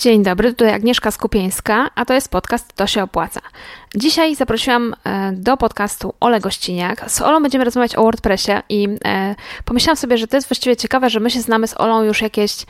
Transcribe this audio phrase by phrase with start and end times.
[0.00, 3.40] Dzień dobry, tutaj Agnieszka Skupieńska, a to jest podcast To się opłaca.
[3.94, 7.10] Dzisiaj zaprosiłam e, do podcastu Ole Gościniak.
[7.10, 9.34] Z Olą będziemy rozmawiać o WordPressie i e,
[9.64, 12.66] pomyślałam sobie, że to jest właściwie ciekawe, że my się znamy z Olą już jakieś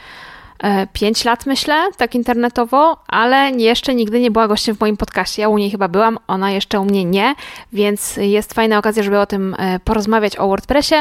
[0.92, 5.42] 5 lat, myślę, tak internetowo, ale jeszcze nigdy nie była gościem w moim podcaście.
[5.42, 7.35] Ja u niej chyba byłam, ona jeszcze u mnie nie,
[7.72, 10.94] więc jest fajna okazja, żeby o tym e, porozmawiać o WordPressie,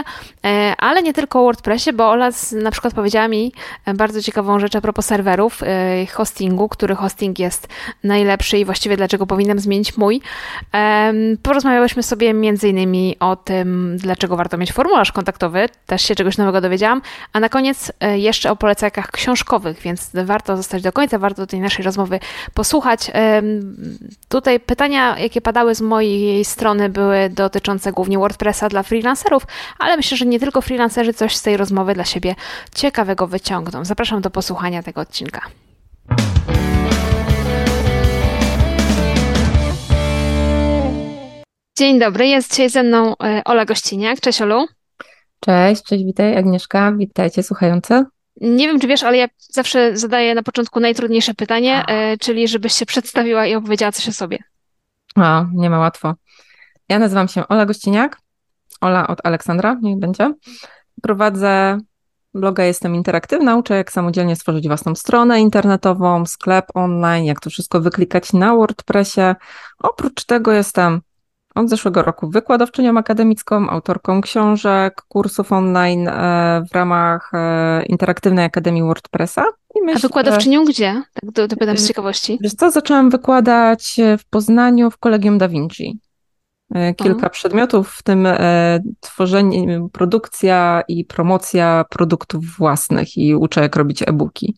[0.46, 3.54] e, ale nie tylko o WordPressie, bo Ola na przykład powiedziała mi
[3.86, 5.62] e, bardzo ciekawą rzecz a propos serwerów,
[6.14, 7.68] hostingu, który hosting jest
[8.04, 10.22] najlepszy i właściwie dlaczego powinnam zmienić mój.
[11.44, 16.62] Porozmawiałyśmy sobie między innymi o tym, dlaczego warto mieć formularz kontaktowy, też się czegoś nowego
[16.62, 17.02] dowiedziałam,
[17.34, 19.49] a na koniec jeszcze o polecajkach książkowych
[19.84, 22.20] więc warto zostać do końca, warto tej naszej rozmowy
[22.54, 23.12] posłuchać.
[24.30, 29.44] Tutaj pytania, jakie padały z mojej strony, były dotyczące głównie WordPressa dla freelancerów,
[29.80, 32.36] ale myślę, że nie tylko freelancerzy coś z tej rozmowy dla siebie
[32.76, 33.86] ciekawego wyciągną.
[33.86, 35.42] Zapraszam do posłuchania tego odcinka.
[41.78, 44.20] Dzień dobry, jest dzisiaj ze mną e, Ola Gościniak.
[44.20, 44.66] Cześć Olu.
[45.40, 48.06] Cześć, cześć, witaj Agnieszka, witajcie słuchający.
[48.42, 52.74] Nie wiem, czy wiesz, ale ja zawsze zadaję na początku najtrudniejsze pytanie, e, czyli żebyś
[52.74, 54.38] się przedstawiła i opowiedziała coś o sobie.
[55.16, 56.16] A, nie ma łatwo.
[56.90, 58.18] Ja nazywam się Ola Gościniak.
[58.82, 60.34] Ola od Aleksandra, niech będzie.
[61.02, 61.78] Prowadzę
[62.34, 67.82] bloga Jestem Interaktywna, uczę jak samodzielnie stworzyć własną stronę internetową, sklep online, jak to wszystko
[67.82, 69.36] wyklikać na WordPressie.
[69.80, 71.02] Oprócz tego jestem
[71.60, 78.84] od zeszłego roku wykładowczynią akademicką, autorką książek, kursów online e, w ramach e, Interaktywnej Akademii
[78.84, 79.46] WordPressa.
[79.84, 81.04] Myślę, A wykładowczynią gdzie?
[81.14, 82.38] Tak do, dopytam z ciekawości.
[82.42, 86.00] Wiesz co, zaczęłam wykładać w Poznaniu w Kolegium Da Vinci.
[86.76, 87.30] E, kilka o.
[87.30, 88.28] przedmiotów, w tym
[89.00, 94.58] tworzenie, produkcja i promocja produktów własnych i uczę jak robić e-booki.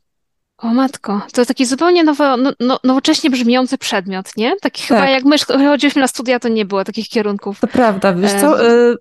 [0.62, 4.56] O matko, to taki zupełnie nowo, no, no, nowocześnie brzmiący przedmiot, nie?
[4.62, 4.88] Taki tak.
[4.88, 5.38] chyba jak my
[5.70, 7.60] chodziliśmy na studia, to nie było takich kierunków.
[7.60, 8.96] To prawda, wiesz co, y,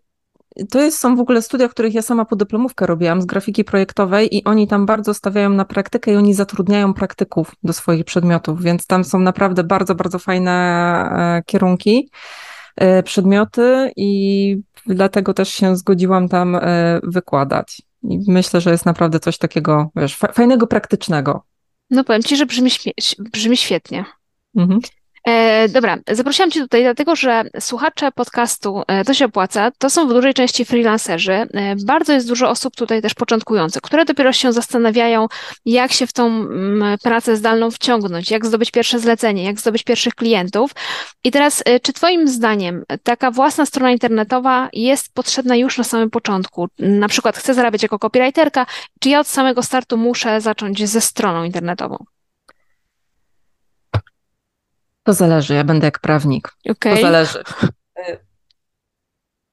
[0.70, 4.36] to jest, są w ogóle studia, w których ja sama podyplomówkę robiłam z grafiki projektowej
[4.36, 8.86] i oni tam bardzo stawiają na praktykę i oni zatrudniają praktyków do swoich przedmiotów, więc
[8.86, 12.11] tam są naprawdę bardzo, bardzo fajne e, kierunki,
[12.77, 17.83] e, przedmioty i dlatego też się zgodziłam tam e, wykładać.
[18.02, 21.49] I myślę, że jest naprawdę coś takiego, wiesz, fajnego, praktycznego.
[21.90, 22.70] No powiem ci, że brzmi,
[23.18, 24.05] brzmi świetnie.
[24.56, 24.80] Mhm.
[25.25, 30.08] E, dobra, zaprosiłam Cię tutaj dlatego, że słuchacze podcastu e, To się opłaca, to są
[30.08, 31.33] w dużej części freelancerzy.
[31.33, 31.48] E,
[31.86, 35.27] bardzo jest dużo osób tutaj też początkujących, które dopiero się zastanawiają,
[35.64, 40.14] jak się w tą mm, pracę zdalną wciągnąć, jak zdobyć pierwsze zlecenie, jak zdobyć pierwszych
[40.14, 40.70] klientów.
[41.25, 46.69] I teraz, czy Twoim zdaniem taka własna strona internetowa jest potrzebna już na samym początku?
[46.79, 48.67] Na przykład chcę zarabiać jako copywriterka,
[49.01, 52.05] czy ja od samego startu muszę zacząć ze stroną internetową?
[55.10, 56.48] To zależy, ja będę jak prawnik.
[56.70, 56.96] Okay.
[56.96, 57.42] To zależy.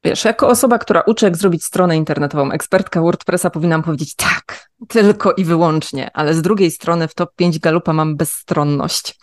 [0.07, 5.33] Wiesz, jako osoba, która uczy, jak zrobić stronę internetową, ekspertka WordPressa powinnam powiedzieć tak, tylko
[5.33, 9.19] i wyłącznie, ale z drugiej strony w top 5 Galupa mam bezstronność.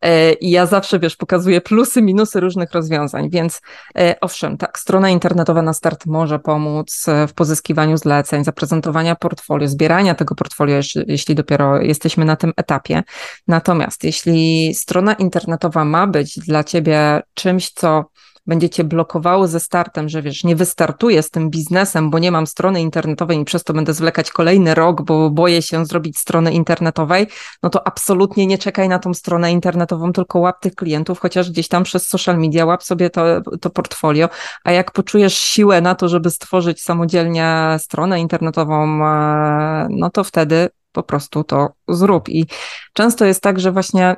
[0.00, 3.60] E, I ja zawsze, wiesz, pokazuję plusy, minusy różnych rozwiązań, więc
[3.98, 9.68] e, owszem, tak, strona internetowa na start może pomóc e, w pozyskiwaniu zleceń, zaprezentowania portfolio,
[9.68, 10.76] zbierania tego portfolio,
[11.06, 13.02] jeśli dopiero jesteśmy na tym etapie.
[13.48, 18.04] Natomiast jeśli strona internetowa ma być dla ciebie czymś, co
[18.46, 22.80] będziecie blokowały ze startem, że wiesz, nie wystartuję z tym biznesem, bo nie mam strony
[22.80, 27.26] internetowej i przez to będę zwlekać kolejny rok, bo boję się zrobić strony internetowej,
[27.62, 31.68] no to absolutnie nie czekaj na tą stronę internetową, tylko łap tych klientów, chociaż gdzieś
[31.68, 33.24] tam przez social media łap sobie to,
[33.60, 34.28] to portfolio,
[34.64, 40.68] a jak poczujesz siłę na to, żeby stworzyć samodzielnie stronę internetową, e, no to wtedy
[40.92, 42.28] po prostu to zrób.
[42.28, 42.46] I
[42.92, 44.16] często jest tak, że właśnie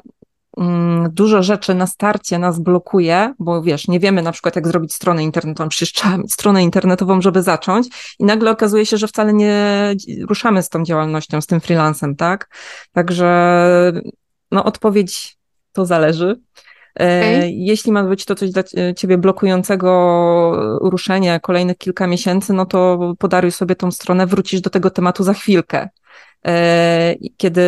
[1.10, 5.22] dużo rzeczy na starcie nas blokuje, bo wiesz, nie wiemy na przykład jak zrobić stronę
[5.22, 9.94] internetową, przecież trzeba mieć stronę internetową, żeby zacząć i nagle okazuje się, że wcale nie
[10.28, 12.56] ruszamy z tą działalnością, z tym freelancem, tak?
[12.93, 14.03] Także
[14.50, 15.37] no odpowiedź
[15.73, 16.40] to zależy.
[17.00, 17.50] E, okay.
[17.50, 18.62] Jeśli ma być to coś dla
[18.96, 19.88] ciebie blokującego
[20.81, 25.34] ruszenia kolejnych kilka miesięcy, no to podaruj sobie tą stronę, wrócisz do tego tematu za
[25.34, 25.88] chwilkę.
[26.46, 27.62] E, kiedy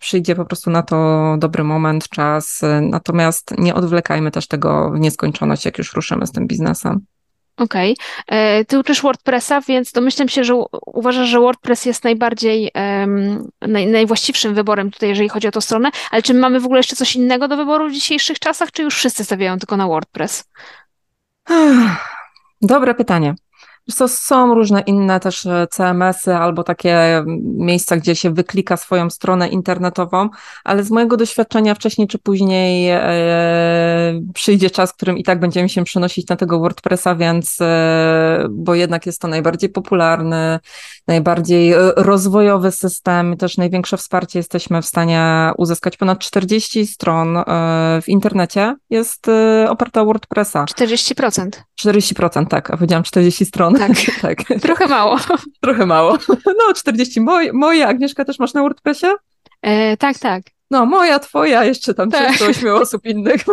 [0.00, 2.62] przyjdzie po prostu na to dobry moment, czas.
[2.80, 7.00] Natomiast nie odwlekajmy też tego w nieskończoność, jak już ruszymy z tym biznesem.
[7.56, 7.96] Okej.
[8.26, 8.38] Okay.
[8.38, 10.54] E, ty uczysz WordPressa, więc domyślam się, że
[10.86, 15.90] uważasz, że WordPress jest najbardziej, um, naj, najwłaściwszym wyborem tutaj, jeżeli chodzi o tę stronę,
[16.10, 18.94] ale czy mamy w ogóle jeszcze coś innego do wyboru w dzisiejszych czasach, czy już
[18.94, 20.44] wszyscy stawiają tylko na WordPress?
[22.62, 23.34] Dobre pytanie.
[23.98, 29.48] To są różne inne też e, CMS-y albo takie miejsca, gdzie się wyklika swoją stronę
[29.48, 30.28] internetową,
[30.64, 33.00] ale z mojego doświadczenia wcześniej czy później e,
[34.34, 38.74] przyjdzie czas, w którym i tak będziemy się przenosić na tego WordPressa, więc e, bo
[38.74, 40.58] jednak jest to najbardziej popularny,
[41.06, 45.96] najbardziej e, rozwojowy system, też największe wsparcie jesteśmy w stanie uzyskać.
[45.96, 47.42] Ponad 40 stron e,
[48.02, 50.64] w internecie jest e, oparta WordPressa.
[50.64, 51.48] 40%.
[51.80, 53.73] 40%, tak, a powiedziałam 40 stron.
[53.78, 53.90] Tak,
[54.22, 54.60] tak.
[54.60, 55.18] trochę mało.
[55.62, 56.18] Trochę mało.
[56.46, 57.20] No, 40.
[57.20, 59.06] Moje, moje Agnieszka, też masz na WordPressie?
[59.62, 60.42] E, tak, tak.
[60.70, 62.34] No, moja, twoja, jeszcze tam tak.
[62.34, 63.44] 38 osób innych.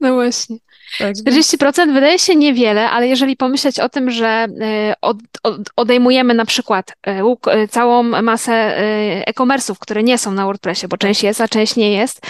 [0.00, 0.56] No właśnie.
[0.98, 6.34] Tak, 40% wydaje się niewiele, ale jeżeli pomyśleć o tym, że e, od, od, odejmujemy
[6.34, 8.76] na przykład e, e, całą masę
[9.26, 12.26] e-commerce'ów, które nie są na WordPressie, bo część jest, a część nie jest,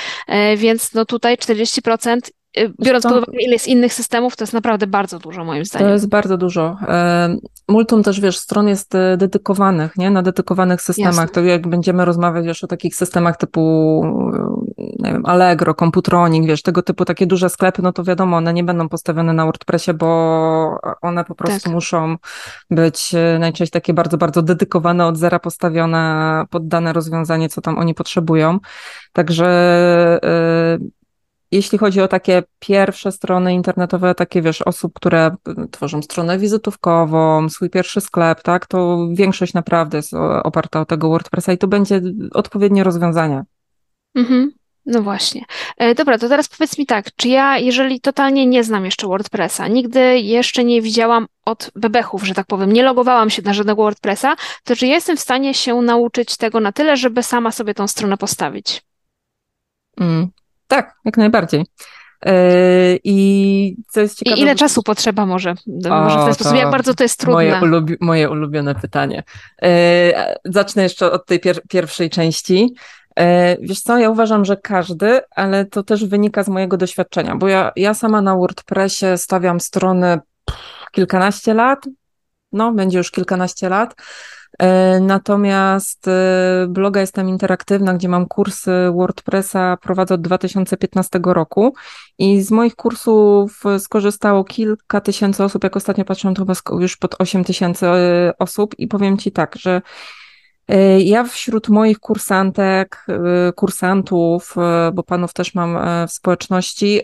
[0.56, 2.18] więc no tutaj 40%
[2.84, 5.88] Biorąc pod uwagę, ile jest innych systemów, to jest naprawdę bardzo dużo, moim zdaniem.
[5.88, 6.76] To jest bardzo dużo.
[7.68, 10.10] Multum też, wiesz, stron jest dedykowanych, nie?
[10.10, 11.14] Na dedykowanych systemach.
[11.14, 11.28] Jasne.
[11.28, 13.60] To jak będziemy rozmawiać, wiesz, o takich systemach typu
[14.98, 18.64] nie wiem, Allegro, Computronic, wiesz, tego typu takie duże sklepy, no to wiadomo, one nie
[18.64, 21.72] będą postawione na WordPressie, bo one po prostu tak.
[21.72, 22.16] muszą
[22.70, 27.78] być e, najczęściej takie bardzo, bardzo dedykowane, od zera postawione pod dane rozwiązanie, co tam
[27.78, 28.58] oni potrzebują.
[29.12, 30.20] Także
[30.80, 30.90] yy,
[31.52, 35.36] jeśli chodzi o takie pierwsze strony internetowe, takie wiesz, osób, które
[35.70, 40.14] tworzą stronę wizytówkową, swój pierwszy sklep, tak, to większość naprawdę jest
[40.44, 42.00] oparta o tego WordPressa i to będzie
[42.32, 43.44] odpowiednie rozwiązanie.
[44.14, 44.52] Mhm.
[44.86, 45.44] No właśnie.
[45.76, 49.68] E, dobra, to teraz powiedz mi tak, czy ja, jeżeli totalnie nie znam jeszcze WordPressa,
[49.68, 54.36] nigdy jeszcze nie widziałam od bebechów, że tak powiem, nie logowałam się na żadnego WordPressa,
[54.64, 58.16] to czy jestem w stanie się nauczyć tego na tyle, żeby sama sobie tą stronę
[58.16, 58.82] postawić?
[60.00, 60.30] Mm,
[60.70, 61.66] tak, jak najbardziej.
[62.26, 62.32] Yy,
[63.04, 64.36] I co jest ciekawe.
[64.36, 65.54] I ile czasu potrzeba może?
[65.90, 67.34] O, może w ten sposób, jak bardzo to jest trudne?
[67.34, 69.22] Moje, ulubi moje ulubione pytanie.
[69.62, 69.68] Yy,
[70.44, 72.74] zacznę jeszcze od tej pier pierwszej części.
[73.18, 77.48] E, wiesz co, ja uważam, że każdy, ale to też wynika z mojego doświadczenia, bo
[77.48, 80.18] ja, ja sama na WordPressie stawiam strony
[80.92, 81.78] kilkanaście lat,
[82.52, 84.04] no będzie już kilkanaście lat, e,
[85.00, 91.74] Natomiast e, bloga jestem interaktywna, gdzie mam kursy WordPressa, prowadzę od 2015 roku
[92.18, 95.64] i z moich kursów skorzystało kilka tysięcy osób.
[95.64, 97.86] Jak ostatnio patrzyłam, to chyba już pod 8 tysięcy
[98.38, 99.80] osób i powiem Ci tak, że
[100.70, 105.78] E, ja wśród moich kursantek, e, kursantów, e, bo panów też mam
[106.08, 107.00] w społeczności,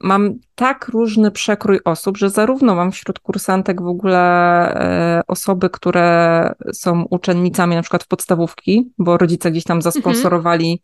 [0.00, 7.04] mam tak różny przekrój osób, że zarówno mam wśród kursantek w ogóle osoby, które są
[7.10, 9.92] uczennicami na przykład w podstawówki, bo rodzice gdzieś tam mhm.
[9.92, 10.82] zasponsorowali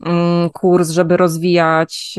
[0.00, 0.50] mhm.
[0.50, 2.14] kurs, żeby rozwijać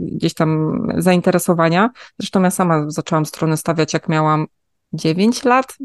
[0.00, 1.90] gdzieś tam zainteresowania.
[2.18, 4.46] Zresztą ja sama zaczęłam strony stawiać, jak miałam
[4.92, 5.76] 9 lat,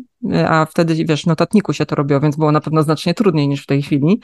[0.48, 3.66] a wtedy, wiesz, notatniku się to robiło, więc było na pewno znacznie trudniej niż w
[3.66, 4.22] tej chwili.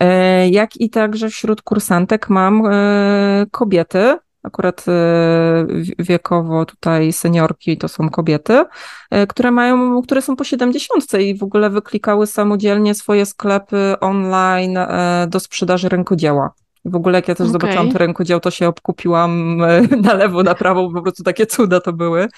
[0.00, 5.66] E, jak i także wśród kursantek mam e, kobiety, akurat e,
[5.98, 8.64] wiekowo tutaj seniorki to są kobiety,
[9.28, 14.78] które mają, które są po 70 i w ogóle wyklikały samodzielnie swoje sklepy online
[15.28, 16.52] do sprzedaży rękodzieła.
[16.84, 17.52] W ogóle jak ja też okay.
[17.52, 19.56] zobaczyłam te rękodzieł, to się obkupiłam
[20.02, 22.28] na lewo, na prawo, po prostu takie cuda to były.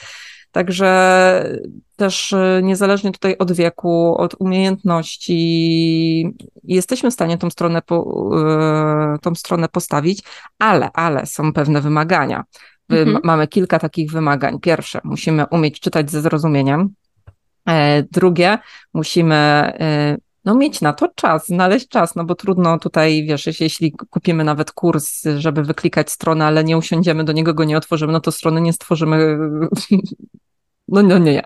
[0.53, 1.61] Także
[1.97, 5.39] też e, niezależnie tutaj od wieku, od umiejętności,
[6.65, 8.31] jesteśmy w stanie tą stronę, po,
[9.15, 10.23] e, tą stronę postawić,
[10.59, 12.45] ale, ale są pewne wymagania.
[12.89, 13.19] Mhm.
[13.25, 14.61] Mamy kilka takich wymagań.
[14.61, 16.95] Pierwsze, musimy umieć czytać ze zrozumieniem.
[17.69, 18.59] E, drugie,
[18.95, 19.73] musimy
[20.49, 24.73] no mieć na to czas, znaleźć czas, no bo trudno tutaj, wiesz, jeśli kupimy nawet
[24.73, 28.61] kurs, żeby wyklikać stronę, ale nie usiądziemy do niego, go nie otworzymy, no to strony
[28.61, 29.39] nie stworzymy,
[30.89, 31.43] no, no nie, nie.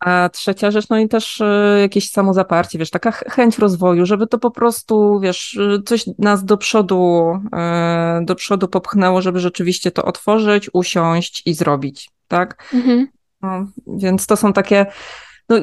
[0.00, 4.38] A trzecia rzecz, no i też e, jakieś samozaparcie, wiesz, taka chęć rozwoju, żeby to
[4.38, 7.32] po prostu, wiesz, coś nas do przodu,
[8.22, 12.64] do przodu popchnęło, żeby rzeczywiście to otworzyć, usiąść i zrobić, tak?
[12.74, 13.08] Mhm.
[13.42, 14.86] No, więc to są takie,
[15.48, 15.56] no,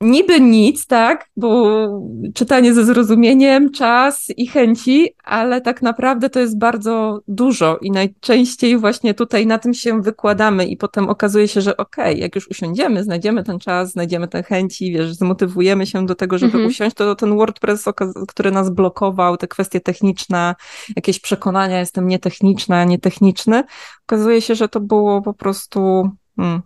[0.00, 1.88] niby nic, tak, bo
[2.34, 8.78] czytanie ze zrozumieniem, czas i chęci, ale tak naprawdę to jest bardzo dużo i najczęściej
[8.78, 12.48] właśnie tutaj na tym się wykładamy i potem okazuje się, że okej, okay, jak już
[12.48, 16.66] usiądziemy, znajdziemy ten czas, znajdziemy te chęci, wiesz, zmotywujemy się do tego, żeby mhm.
[16.66, 17.84] usiąść, to ten WordPress,
[18.28, 20.54] który nas blokował, te kwestie techniczne,
[20.96, 23.64] jakieś przekonania, jestem nietechniczna, nietechniczny,
[24.06, 26.62] okazuje się, że to było po prostu hmm,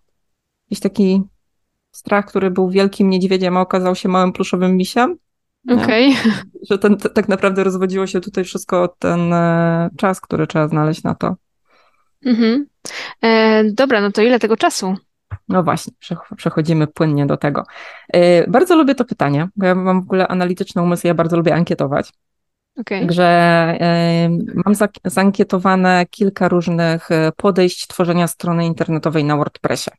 [0.71, 1.23] jakiś taki
[1.92, 5.16] strach, który był wielkim niedźwiedziem, a okazał się małym pluszowym misiem.
[5.70, 6.16] Okej.
[6.20, 6.32] Okay.
[6.70, 11.02] Że ten, tak naprawdę rozwodziło się tutaj wszystko o ten e, czas, który trzeba znaleźć
[11.02, 11.37] na to.
[12.26, 12.66] Mhm.
[13.23, 14.94] E, dobra, no to ile tego czasu?
[15.49, 15.92] No właśnie,
[16.37, 17.64] przechodzimy płynnie do tego.
[18.12, 21.54] E, bardzo lubię to pytanie, bo ja mam w ogóle analityczny umysł, ja bardzo lubię
[21.54, 22.12] ankietować.
[22.76, 23.00] Okay.
[23.00, 24.28] Także e,
[24.64, 29.90] mam zankietowane kilka różnych e, podejść tworzenia strony internetowej na WordPressie.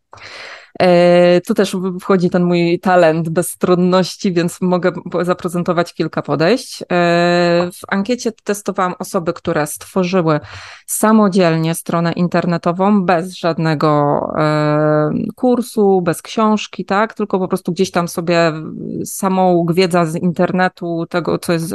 [0.80, 6.82] E, tu też wchodzi ten mój talent bezstronności, więc mogę zaprezentować kilka podejść.
[6.82, 6.86] E,
[7.74, 10.40] w ankiecie testowałam osoby, które stworzyły
[10.88, 17.13] samodzielnie stronę internetową bez żadnego e, kursu, bez książki, tak?
[17.13, 18.54] Tylko po prostu gdzieś tam sobie
[19.06, 21.74] samą wiedza z internetu, tego, co jest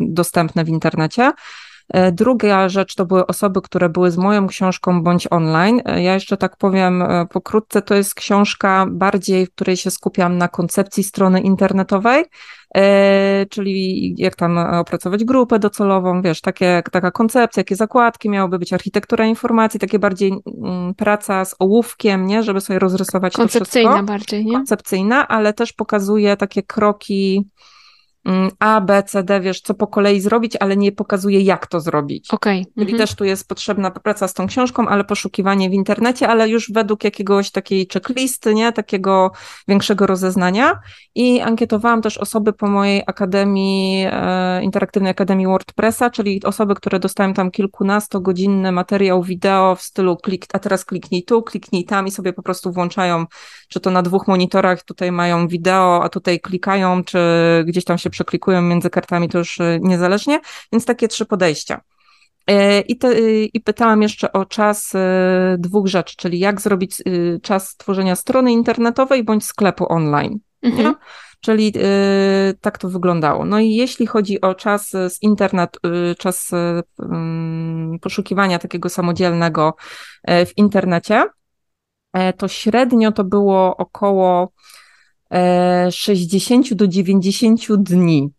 [0.00, 1.32] dostępne w internecie.
[1.90, 5.82] E, druga rzecz to były osoby, które były z moją książką bądź online.
[5.84, 10.38] E, ja jeszcze tak powiem e, pokrótce, to jest książka bardziej, w której się skupiam
[10.38, 12.24] na koncepcji strony internetowej,
[13.50, 19.26] czyli jak tam opracować grupę docelową, wiesz, takie, taka koncepcja, jakie zakładki miałyby być, architektura
[19.26, 20.32] informacji, takie bardziej
[20.62, 24.12] mm, praca z ołówkiem, nie, żeby sobie rozrysować Koncepcyjna to wszystko.
[24.12, 24.52] bardziej, nie?
[24.52, 27.50] Koncepcyjna, ale też pokazuje takie kroki,
[28.58, 32.30] A, B, C, D, wiesz, co po kolei zrobić, ale nie pokazuje, jak to zrobić.
[32.30, 32.64] Okay.
[32.78, 32.98] Czyli mhm.
[32.98, 37.04] też tu jest potrzebna praca z tą książką, ale poszukiwanie w internecie, ale już według
[37.04, 39.30] jakiegoś takiej checklisty, nie, takiego
[39.68, 40.78] większego rozeznania.
[41.14, 47.34] I ankietowałam też osoby po mojej akademii, e, interaktywnej akademii WordPressa, czyli osoby, które dostałem
[47.34, 52.32] tam kilkunastogodzinny materiał wideo w stylu klik, a teraz kliknij tu, kliknij tam i sobie
[52.32, 53.26] po prostu włączają,
[53.68, 57.18] czy to na dwóch monitorach tutaj mają wideo, a tutaj klikają, czy
[57.66, 60.40] gdzieś tam się się przeklikują między kartami, to już y, niezależnie,
[60.72, 61.80] więc takie trzy podejścia.
[62.50, 64.92] Y, I, te, y, I pytałam jeszcze o czas
[65.58, 67.02] dwóch rzeczy, czyli jak zrobić
[67.42, 70.38] czas tworzenia strony internetowej bądź sklepu online.
[70.62, 70.94] Mhm.
[71.40, 71.72] Czyli
[72.60, 73.44] tak to wyglądało.
[73.44, 75.78] No i jeśli chodzi o czas z internet,
[76.18, 76.50] czas
[78.00, 79.74] poszukiwania takiego samodzielnego
[80.28, 81.26] w internecie,
[82.36, 84.52] to średnio to było około
[85.90, 88.30] 60 do 90 dni.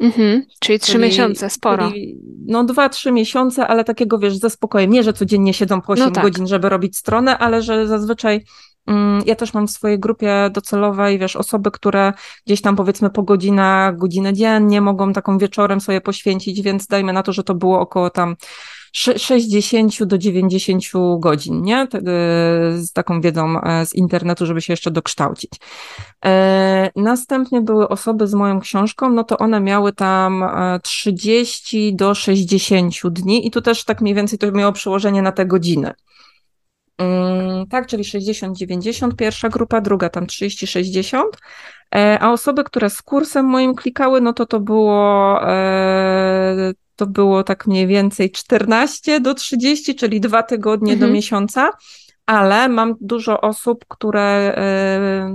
[0.00, 1.90] Mhm, czyli trzy miesiące, sporo.
[1.90, 4.90] Czyli, no dwa, trzy miesiące, ale takiego wiesz, ze spokojem.
[4.90, 6.24] Nie, że codziennie siedzą po 8 no tak.
[6.24, 8.44] godzin, żeby robić stronę, ale że zazwyczaj
[8.86, 12.12] mm, ja też mam w swojej grupie docelowej, wiesz, osoby, które
[12.46, 17.22] gdzieś tam powiedzmy po godzinę, godzinę dziennie mogą taką wieczorem sobie poświęcić, więc dajmy na
[17.22, 18.36] to, że to było około tam
[18.92, 20.84] 60 do 90
[21.18, 21.86] godzin, nie?
[22.76, 25.52] Z taką wiedzą e, z internetu, żeby się jeszcze dokształcić.
[26.24, 30.44] E, następnie były osoby z moją książką, no to one miały tam
[30.82, 35.32] 30 e, do 60 dni i tu też tak mniej więcej to miało przełożenie na
[35.32, 35.92] te godziny.
[36.98, 41.22] Mm, tak, czyli 60-90 pierwsza grupa, druga tam 30-60,
[42.20, 45.40] a osoby, które z kursem moim klikały, no to to było
[46.96, 51.10] to było tak mniej więcej 14 do 30, czyli dwa tygodnie mhm.
[51.10, 51.70] do miesiąca,
[52.26, 54.54] ale mam dużo osób, które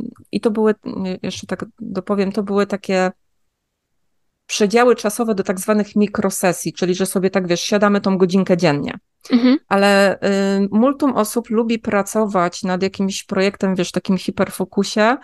[0.01, 0.75] yy, i to były,
[1.23, 3.11] jeszcze tak dopowiem, to były takie
[4.47, 8.99] przedziały czasowe do tak zwanych mikrosesji, czyli że sobie tak wiesz, siadamy tą godzinkę dziennie.
[9.31, 9.57] Mhm.
[9.67, 10.19] Ale y,
[10.71, 15.17] multum osób lubi pracować nad jakimś projektem, wiesz, takim hiperfokusie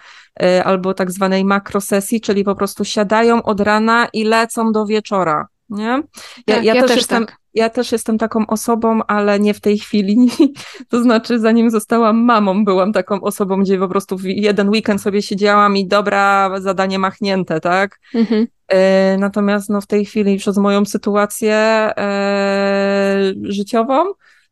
[0.43, 5.47] y, albo tak zwanej makrosesji, czyli po prostu siadają od rana i lecą do wieczora
[5.73, 6.03] nie?
[6.47, 7.37] Ja, tak, ja, ja też, też jestem, tak.
[7.53, 10.15] ja też jestem taką osobą, ale nie w tej chwili.
[10.89, 15.77] To znaczy, zanim zostałam mamą, byłam taką osobą, gdzie po prostu jeden weekend sobie siedziałam
[15.77, 17.99] i dobra, zadanie machnięte, tak?
[18.13, 18.47] Mhm.
[18.67, 21.55] E, natomiast no, w tej chwili przez moją sytuację
[21.97, 24.03] e, życiową,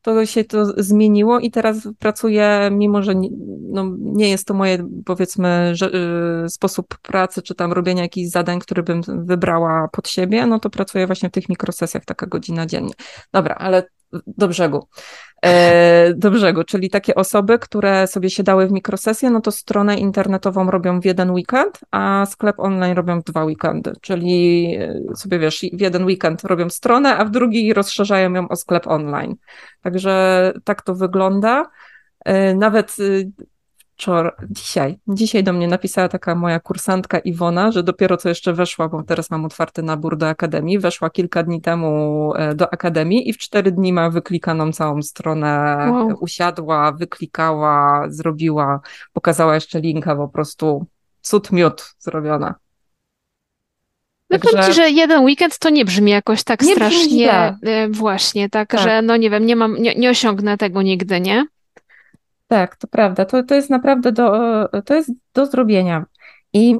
[0.01, 3.29] to się to zmieniło i teraz pracuję, mimo że nie,
[3.61, 5.91] no, nie jest to moje, powiedzmy, że,
[6.45, 10.69] y, sposób pracy, czy tam robienia jakichś zadań, które bym wybrała pod siebie, no to
[10.69, 12.93] pracuję właśnie w tych mikrosesjach, taka godzina dziennie.
[13.33, 13.83] Dobra, ale
[14.27, 14.87] do brzegu.
[15.45, 20.71] E, do brzegu, czyli takie osoby, które sobie siedały w mikrosesję, no to stronę internetową
[20.71, 25.65] robią w jeden weekend, a sklep online robią w dwa weekendy, czyli e, sobie wiesz,
[25.73, 29.35] w jeden weekend robią stronę, a w drugi rozszerzają ją o sklep online.
[29.81, 31.69] Także tak to wygląda.
[32.25, 32.95] E, nawet
[34.01, 38.87] wczoraj, dzisiaj, dzisiaj do mnie napisała taka moja kursantka Iwona, że dopiero co jeszcze weszła,
[38.87, 43.33] bo teraz mam otwarty nabór do Akademii, weszła kilka dni temu e, do Akademii i
[43.33, 46.17] w cztery dni ma wyklikaną całą stronę, wow.
[46.19, 48.79] usiadła, wyklikała, zrobiła,
[49.13, 50.85] pokazała jeszcze linka, po prostu
[51.21, 52.55] cud miód zrobiona.
[54.29, 58.69] No powiem Ci, że jeden weekend to nie brzmi jakoś tak strasznie, e, właśnie, tak,
[58.69, 61.45] tak, że no nie wiem, nie mam, nie, nie osiągnę tego nigdy, nie?
[62.51, 63.25] Tak, to prawda.
[63.25, 64.31] To, to jest naprawdę do,
[64.85, 66.05] to jest do zrobienia.
[66.53, 66.79] I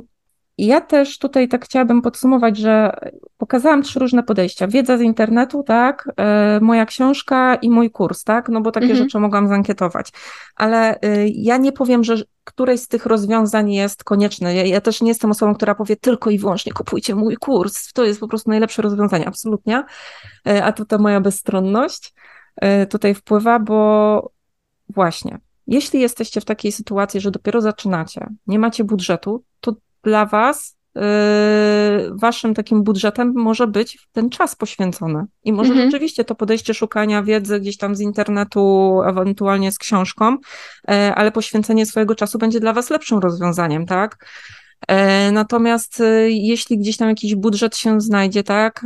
[0.58, 2.92] ja też tutaj tak chciałabym podsumować, że
[3.38, 4.68] pokazałam trzy różne podejścia.
[4.68, 9.04] Wiedza z internetu, tak, e, moja książka i mój kurs, tak, no bo takie mhm.
[9.04, 10.12] rzeczy mogłam zankietować.
[10.56, 14.56] Ale e, ja nie powiem, że któreś z tych rozwiązań jest konieczne.
[14.56, 17.94] Ja, ja, też nie jestem osobą, która powie tylko i wyłącznie kupujcie mój kurs.
[17.94, 19.84] To jest po prostu najlepsze rozwiązanie, absolutnie.
[20.48, 22.14] E, a to ta moja bezstronność
[22.90, 24.32] tutaj wpływa, bo
[24.90, 25.40] właśnie,
[25.72, 31.02] jeśli jesteście w takiej sytuacji, że dopiero zaczynacie, nie macie budżetu, to dla Was yy,
[32.22, 35.26] waszym takim budżetem może być ten czas poświęcony.
[35.44, 35.88] I może mhm.
[35.92, 40.32] rzeczywiście to podejście szukania wiedzy gdzieś tam z internetu, ewentualnie z książką,
[40.88, 44.26] yy, ale poświęcenie swojego czasu będzie dla was lepszym rozwiązaniem, tak?
[44.90, 48.86] Yy, natomiast jeśli gdzieś tam jakiś budżet się znajdzie, tak,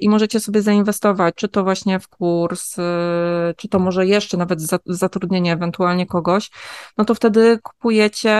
[0.00, 2.76] i możecie sobie zainwestować, czy to właśnie w kurs,
[3.56, 6.50] czy to może jeszcze nawet zatrudnienie ewentualnie kogoś,
[6.98, 8.36] no to wtedy kupujecie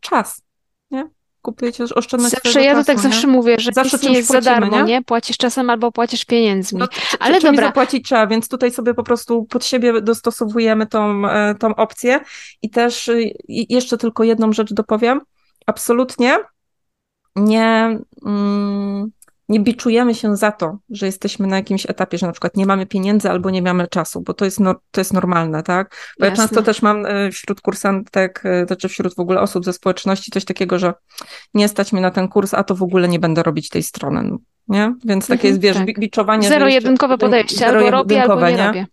[0.00, 0.42] czas,
[0.90, 1.10] nie?
[1.42, 3.02] Kupujecie oszczędność Zawsze ja to tak nie?
[3.02, 4.82] zawsze mówię, że zawsze nie jest płacimy, za darmo, nie?
[4.82, 5.02] nie?
[5.02, 6.78] Płacisz czasem albo płacisz pieniędzmi.
[6.78, 6.86] No,
[7.20, 7.66] Ale czy, dobra.
[7.66, 12.20] zapłacić trzeba, więc tutaj sobie po prostu pod siebie dostosowujemy tą, e, tą opcję
[12.62, 13.10] i też
[13.48, 15.20] jeszcze tylko jedną rzecz dopowiem.
[15.66, 16.38] Absolutnie
[17.36, 17.98] nie...
[18.26, 19.10] Mm,
[19.48, 22.86] nie biczujemy się za to, że jesteśmy na jakimś etapie, że na przykład nie mamy
[22.86, 25.96] pieniędzy albo nie mamy czasu, bo to jest, no, to jest normalne, tak?
[26.18, 26.42] Bo Jasne.
[26.42, 30.30] ja często też mam e, wśród kursantek, e, czy wśród w ogóle osób ze społeczności
[30.30, 30.94] coś takiego, że
[31.54, 34.22] nie stać mnie na ten kurs, a to w ogóle nie będę robić tej strony,
[34.22, 34.38] no,
[34.68, 34.94] nie?
[35.04, 35.98] Więc takie jest, wiesz, tak.
[35.98, 36.48] biczowanie.
[36.48, 38.86] Zero-jedynkowe podejście, zero albo robię, albo nie, nie robię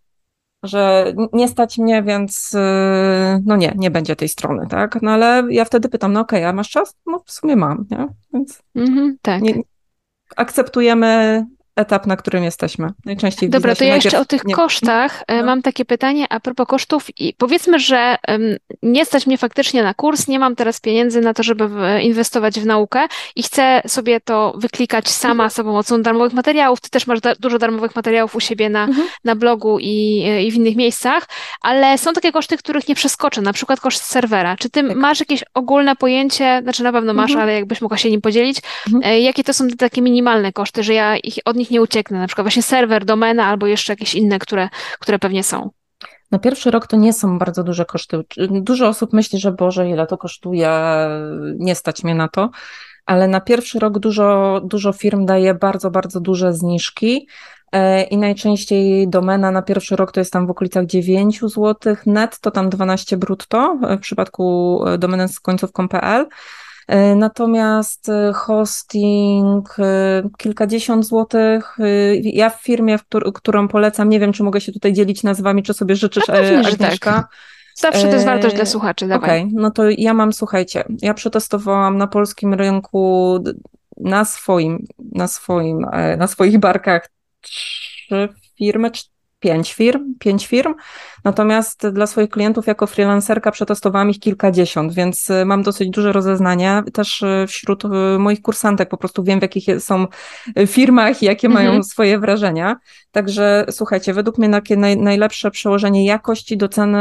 [0.64, 5.02] że nie stać mnie, więc e, no nie, nie będzie tej strony, tak?
[5.02, 6.96] No ale ja wtedy pytam, no okej, okay, a masz czas?
[7.06, 8.08] No w sumie mam, nie?
[8.34, 9.42] Więc mhm, tak.
[9.42, 9.62] Nie,
[10.36, 11.46] akceptujemy
[11.80, 12.90] etap, na którym jesteśmy.
[13.06, 14.56] Najczęściej Dobra, to ja jeszcze o tych nie...
[14.56, 15.46] kosztach e, no.
[15.46, 18.16] mam takie pytanie a propos kosztów i powiedzmy, że
[18.84, 21.70] nie stać mnie faktycznie na kurs, nie mam teraz pieniędzy na to, żeby
[22.02, 25.50] inwestować w naukę i chcę sobie to wyklikać sama mhm.
[25.50, 26.82] za pomocą darmowych materiałów.
[26.82, 29.08] Ty też masz da dużo darmowych materiałów u siebie na, mhm.
[29.24, 31.28] na blogu i, i w innych miejscach,
[31.62, 34.58] ale są takie koszty, których nie przeskoczę, na przykład koszt serwera.
[34.58, 34.98] Czy ty tak.
[34.98, 37.44] masz jakieś ogólne pojęcie, znaczy na pewno masz, mhm.
[37.44, 38.58] ale jakbyś mogła się nim podzielić,
[38.88, 39.14] mhm.
[39.14, 41.82] E, jakie to są te takie minimalne koszty, że ja ich, od nich nich nie
[41.82, 45.70] ucieknę, na przykład właśnie serwer, domena albo jeszcze jakieś inne, które, które pewnie są.
[46.32, 48.24] Na pierwszy rok to nie są bardzo duże koszty.
[48.50, 50.70] Dużo osób myśli, że Boże, ile to kosztuje,
[51.56, 52.50] nie stać mnie na to,
[53.06, 57.28] ale na pierwszy rok dużo, dużo firm daje bardzo, bardzo duże zniżki.
[57.72, 62.40] E, I najczęściej domena na pierwszy rok to jest tam w okolicach 9 zł, net
[62.40, 66.28] to tam 12 brutto w przypadku domeny z końcówką.pl.
[66.90, 71.78] E, natomiast e, hosting e, kilkadziesiąt złotych.
[72.24, 75.74] Ja w firmie, w którą polecam, nie wiem, czy mogę się tutaj dzielić nazwami, czy
[75.74, 77.14] sobie życzysz, Agnieszka.
[77.14, 77.28] Tak.
[77.76, 79.06] Zawsze to jest wartość dla słuchaczy.
[79.06, 83.38] Okej, okay, no to ja mam, słuchajcie, ja przetestowałam na polskim rynku
[83.98, 85.86] na swoim, na swoim,
[86.18, 87.10] na swoich barkach
[87.42, 88.92] trzy firmy,
[89.40, 90.76] pięć firm, pięć firm,
[91.24, 96.84] natomiast dla swoich klientów jako freelancerka przetestowałam ich kilkadziesiąt, więc y, mam dosyć duże rozeznanie.
[96.94, 97.88] Też y, wśród y,
[98.20, 100.08] moich kursantek po prostu wiem, w jakich są
[100.68, 101.66] firmach i jakie mhm.
[101.66, 102.76] mają swoje wrażenia.
[103.12, 107.00] Także słuchajcie, według mnie takie naj, najlepsze przełożenie jakości do ceny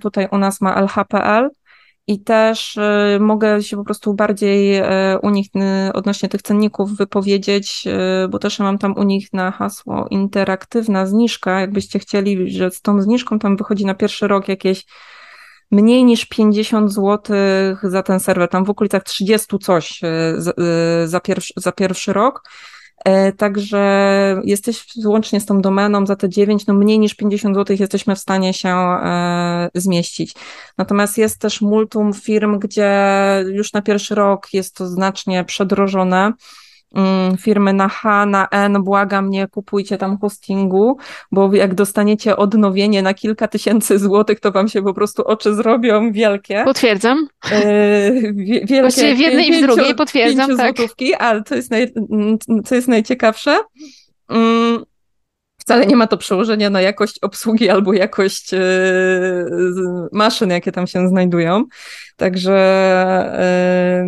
[0.00, 1.61] tutaj u nas ma LHPL,
[2.06, 4.84] i też y, mogę się po prostu bardziej y,
[5.22, 5.46] u nich
[5.88, 7.84] y, odnośnie tych cenników wypowiedzieć,
[8.30, 11.60] bo też mam tam u nich na hasło interaktywna zniżka.
[11.60, 14.84] Jakbyście chcieli, że z tą zniżką tam wychodzi na pierwszy rok jakieś
[15.70, 17.36] mniej niż 50 zł
[17.82, 20.00] za ten serwer, tam w okolicach 30 coś
[21.04, 22.42] za pierwszy, za pierwszy rok.
[23.04, 27.76] E, także jesteś łącznie z tą domeną za te 9, no mniej niż 50 zł
[27.80, 30.34] jesteśmy w stanie się e, zmieścić.
[30.78, 32.90] Natomiast jest też multum firm, gdzie
[33.52, 36.32] już na pierwszy rok jest to znacznie przedrożone.
[36.94, 40.96] Mm, firmy na H, na N, błagam, nie kupujcie tam hostingu,
[41.32, 46.12] bo jak dostaniecie odnowienie na kilka tysięcy złotych, to wam się po prostu oczy zrobią
[46.12, 46.62] wielkie.
[46.64, 47.28] Potwierdzam.
[47.50, 50.76] Yy, wielkie, Właściwie w jednej i w drugiej potwierdzam, tak.
[50.76, 51.92] złotówki, ale to jest, naj,
[52.64, 53.58] co jest najciekawsze,
[54.28, 54.84] mm,
[55.62, 58.60] wcale nie ma to przełożenia na jakość obsługi albo jakość e,
[60.12, 61.64] maszyn, jakie tam się znajdują.
[62.16, 62.54] Także
[63.38, 64.04] e,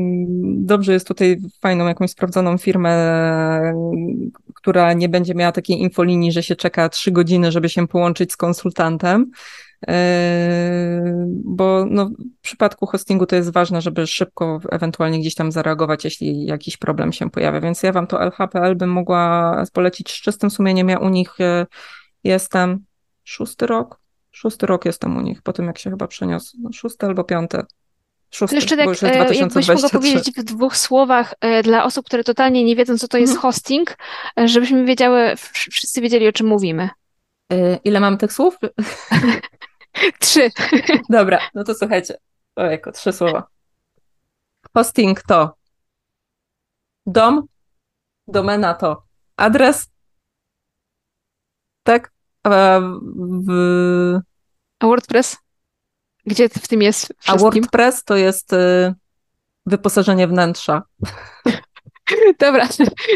[0.56, 2.94] dobrze jest tutaj fajną jakąś sprawdzoną firmę,
[4.54, 8.36] która nie będzie miała takiej infolinii, że się czeka trzy godziny, żeby się połączyć z
[8.36, 9.30] konsultantem.
[9.88, 9.94] Yy,
[11.44, 16.44] bo no, w przypadku hostingu to jest ważne, żeby szybko ewentualnie gdzieś tam zareagować, jeśli
[16.44, 17.60] jakiś problem się pojawia.
[17.60, 20.88] Więc ja wam to LHPL bym mogła polecić z czystym sumieniem.
[20.88, 21.66] Ja u nich e,
[22.24, 22.84] jestem
[23.24, 24.00] szósty rok.
[24.32, 26.56] Szósty rok jestem u nich, po tym jak się chyba przeniosł.
[26.60, 27.62] No, szósty albo piąty.
[28.30, 29.98] Szósty, jeszcze tak, e, jakbyś mogła 2023.
[29.98, 33.42] powiedzieć w dwóch słowach e, dla osób, które totalnie nie wiedzą, co to jest Mhm.
[33.42, 33.96] hosting,
[34.44, 35.34] żebyśmy wiedziały,
[35.70, 36.88] wszyscy wiedzieli, o czym mówimy.
[37.52, 38.58] Y, Ile mam tych słów?
[40.20, 40.50] Trzy.
[41.08, 42.18] Dobra, no to słuchajcie.
[42.56, 43.46] Ojejku, trzy słowa.
[44.74, 45.56] Hosting to
[47.06, 47.46] dom,
[48.28, 49.02] domena to
[49.36, 49.90] adres,
[51.82, 52.12] tak?
[52.42, 52.80] A,
[53.46, 54.20] w,
[54.78, 55.36] A WordPress?
[56.26, 57.38] Gdzie w tym jest a wszystkim?
[57.62, 58.94] WordPress to jest y,
[59.66, 60.82] wyposażenie wnętrza.
[62.40, 62.68] Dobra,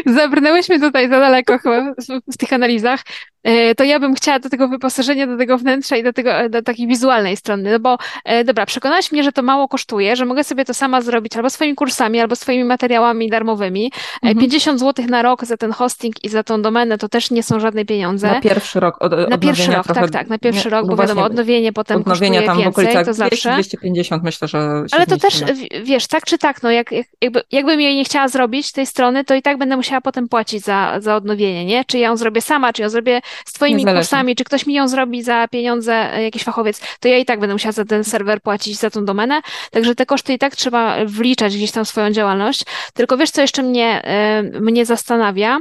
[0.05, 3.03] zabrnęłyśmy tutaj za daleko chyba w, w tych analizach.
[3.43, 6.49] E, To ja bym chciała do tego wyposażenia, do tego wnętrza i do tego, e,
[6.49, 10.25] do takiej wizualnej strony, no bo e, dobra, przekonałaś mnie, że to mało kosztuje, że
[10.25, 13.91] mogę sobie to sama zrobić albo swoimi kursami, albo swoimi materiałami darmowymi.
[14.23, 14.37] Mhm.
[14.39, 17.59] 50 zł na rok za ten hosting i za tą domenę to też nie są
[17.59, 18.27] żadne pieniądze.
[18.27, 20.95] Na pierwszy rok od, Na pierwszy rok, trochę, tak, tak, na pierwszy nie, rok, no
[20.95, 23.49] bo wiadomo, odnowienie potem odnowienia tam w więcej, okolicach to zawsze.
[23.49, 26.89] 200-250 myślę, że się Ale to też, w- wiesz, tak czy tak, no jak,
[27.21, 30.63] jakby, jakbym jej nie chciała zrobić tej strony, to i tak będę musiała potem płacić
[30.63, 31.85] za, za odnowienie, nie?
[31.85, 34.87] Czy ja ją zrobię sama, czy ją zrobię z twoimi kursami, czy ktoś mi ją
[34.87, 38.41] zrobi za pieniądze, e, jakiś fachowiec, to ja i tak będę musiała za ten serwer
[38.41, 42.63] płacić, za tą domenę, także te koszty i tak trzeba wliczać gdzieś tam swoją działalność.
[42.93, 45.59] Tylko wiesz, co jeszcze mnie, e, mnie zastanawia?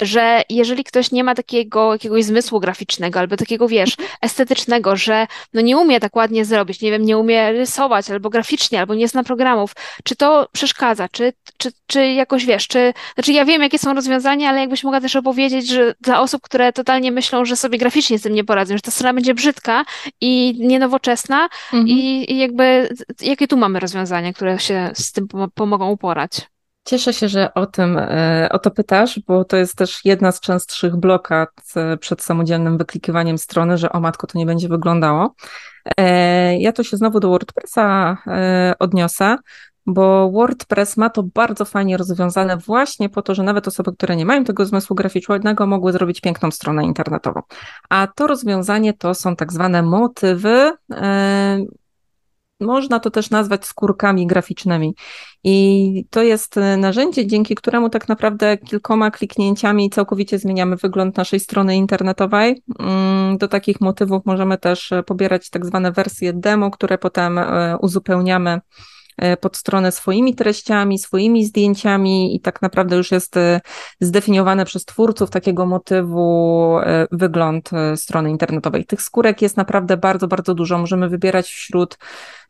[0.00, 5.60] Że jeżeli ktoś nie ma takiego jakiegoś zmysłu graficznego albo takiego, wiesz, estetycznego, że no
[5.60, 9.24] nie umie tak ładnie zrobić, nie wiem, nie umie rysować albo graficznie, albo nie zna
[9.24, 9.72] programów,
[10.04, 14.48] czy to przeszkadza, czy, czy, czy jakoś, wiesz, czy, znaczy ja wiem, jakie są rozwiązania,
[14.50, 18.22] ale jakbyś mogła też opowiedzieć, że dla osób, które totalnie myślą, że sobie graficznie z
[18.22, 19.84] tym nie poradzą, że ta strona będzie brzydka
[20.20, 21.88] i nienowoczesna Mhm.
[21.88, 22.88] i, i jakby
[23.20, 26.30] jakie tu mamy rozwiązania, które się z tym pom- pomogą uporać?
[26.88, 30.40] Cieszę się, że o tym, e, o to pytasz, bo to jest też jedna z
[30.40, 35.34] częstszych blokad e, przed samodzielnym wyklikiwaniem strony, że o matko, to nie będzie wyglądało.
[35.98, 38.16] E, Ja to się znowu do WordPressa
[38.78, 39.36] odniosę,
[39.86, 44.26] bo WordPress ma to bardzo fajnie rozwiązane właśnie po to, że nawet osoby, które nie
[44.26, 47.40] mają tego zmysłu graficznego, mogły zrobić piękną stronę internetową.
[47.88, 50.72] A to rozwiązanie to są tak zwane motywy.
[52.60, 54.94] Można to też nazwać skórkami graficznymi.
[55.44, 61.40] I to jest e, narzędzie, dzięki któremu tak naprawdę kilkoma kliknięciami całkowicie zmieniamy wygląd naszej
[61.40, 62.62] strony internetowej.
[62.78, 67.76] Mm, Do takich motywów możemy też e, pobierać tak zwane wersje demo, które potem e,
[67.80, 68.60] uzupełniamy
[69.40, 73.60] pod stronę swoimi treściami, swoimi zdjęciami i tak naprawdę już jest e,
[74.00, 78.84] zdefiniowane przez twórców takiego motywu e, wygląd e, strony internetowej.
[78.84, 80.78] Tych skórek jest naprawdę bardzo, bardzo dużo.
[80.78, 81.98] Możemy wybierać wśród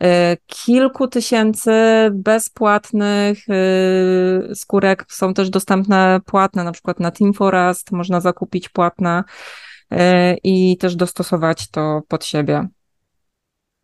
[0.03, 1.73] e, kilku tysięcy
[2.13, 5.05] bezpłatnych e, skórek.
[5.09, 9.25] Są też dostępne płatne, na przykład na Team Forest można zakupić płatne
[9.91, 12.69] e, i też dostosować to pod siebie.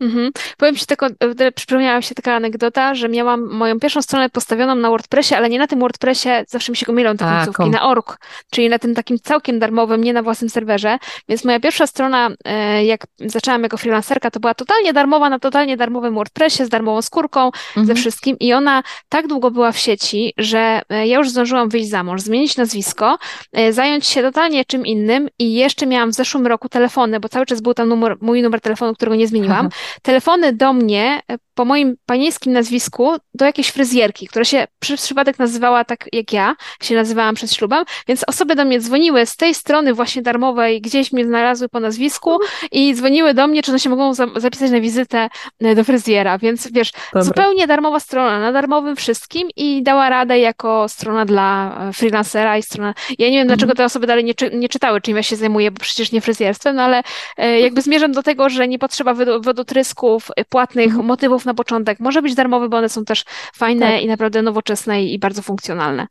[0.00, 0.30] Mhm.
[0.58, 1.06] Powiem Ci tylko,
[1.54, 5.58] przypomniała mi się taka anegdota, że miałam moją pierwszą stronę postawioną na WordPressie, ale nie
[5.58, 8.16] na tym WordPressie, zawsze mi się go mylą te końcówki, na org,
[8.50, 10.98] czyli na tym takim całkiem darmowym, nie na własnym serwerze.
[11.28, 15.76] Więc moja pierwsza strona, e, jak zaczęłam jako freelancerka, to była totalnie darmowa, na totalnie
[15.76, 17.96] darmowym WordPressie, z darmową skórką, ze Mhm.
[17.96, 22.02] wszystkim i ona tak długo była w sieci, że e, ja już zdążyłam wyjść za
[22.02, 23.18] mąż, zmienić nazwisko,
[23.52, 27.46] e, zająć się totalnie czym innym i jeszcze miałam w zeszłym roku telefony, bo cały
[27.46, 29.68] czas był tam numer, mój numer telefonu, którego nie zmieniłam,
[30.02, 35.38] telefony do mnie e, po moim panieńskim nazwisku do jakiejś fryzjerki, która się przez przypadek
[35.38, 39.54] nazywała tak jak ja, się nazywałam przed ślubem, więc osoby do mnie dzwoniły z tej
[39.54, 42.38] strony właśnie darmowej, gdzieś mnie znalazły po nazwisku
[42.72, 45.28] i dzwoniły do mnie, czy one się mogą za- zapisać na wizytę
[45.60, 47.22] e, do fryzjera, więc wiesz, Dobra.
[47.22, 52.62] zupełnie darmowa strona, na darmowym wszystkim i dała radę jako strona dla e, freelancera i
[52.62, 55.36] strona, ja nie wiem dlaczego te osoby dalej nie, czy, nie czytały, czym ja się
[55.36, 57.02] zajmuję, bo przecież nie fryzjerstwem, no ale
[57.36, 59.40] e, jakby zmierzam do tego, że nie potrzeba wodo-
[59.74, 61.06] wodotrysków, e, płatnych Mhm.
[61.06, 62.00] motywów na początek.
[62.00, 64.02] Może być darmowy, bo one są też fajne Tak.
[64.02, 66.06] i naprawdę nowoczesne i, bardzo funkcjonalne.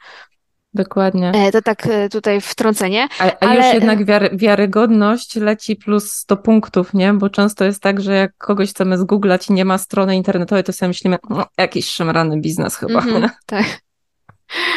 [0.73, 1.31] Dokładnie.
[1.35, 3.07] E, To tak e, tutaj wtrącenie.
[3.19, 7.13] A, a Ale- już jednak wiary, wiarygodność leci plus 100 punktów, nie?
[7.13, 10.73] Bo często jest tak, że jak kogoś chcemy zgooglać i nie ma strony internetowej, to
[10.73, 12.99] sobie myślimy, no, jakiś szemrany biznes chyba.
[12.99, 13.29] Mhm, nie?
[13.45, 13.65] tak.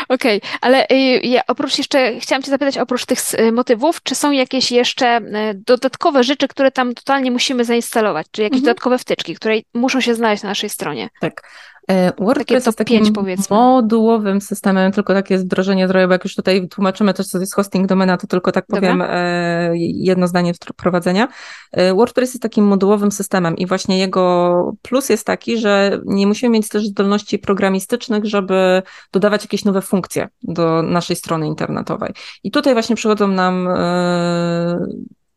[0.08, 4.30] Okej, ale y, ja oprócz jeszcze, chciałam Cię zapytać, oprócz tych s- motywów, czy są
[4.30, 5.22] jakieś jeszcze y,
[5.54, 8.64] dodatkowe rzeczy, które tam totalnie musimy zainstalować, czy jakieś Mhm.
[8.64, 11.08] dodatkowe wtyczki, które muszą się znaleźć na naszej stronie?
[11.20, 11.42] Tak.
[11.90, 13.56] E, WordPress jest takim pięć, powiedzmy.
[13.56, 17.54] modułowym systemem, tylko takie wdrożenie zrobię, bo jak już tutaj tłumaczymy też, co to jest
[17.54, 21.28] hosting domena, to tylko tak powiem e, jedno zdanie wprowadzenia.
[21.72, 26.50] E, WordPress jest takim modułowym systemem i właśnie jego plus jest taki, że nie musimy
[26.50, 32.12] mieć też zdolności programistycznych, żeby dodawać jakieś nowe funkcje do naszej strony internetowej.
[32.44, 33.68] I tutaj właśnie przychodzą nam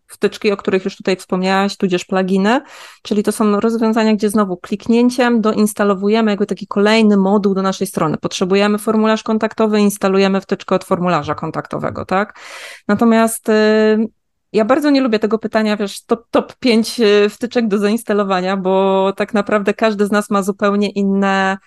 [0.09, 2.61] wtyczki, o których już tutaj wspomniałaś, tudzież pluginy,
[3.01, 8.17] czyli to są rozwiązania, gdzie znowu kliknięciem doinstalowujemy jakby taki kolejny moduł do naszej strony.
[8.17, 12.39] Potrzebujemy formularz kontaktowy, instalujemy wtyczkę od formularza kontaktowego, tak?
[12.87, 13.53] Natomiast y,
[14.53, 19.13] ja bardzo nie lubię tego pytania, wiesz, top, top 5 y, wtyczek do zainstalowania, bo
[19.17, 21.57] tak naprawdę każdy z nas ma zupełnie inne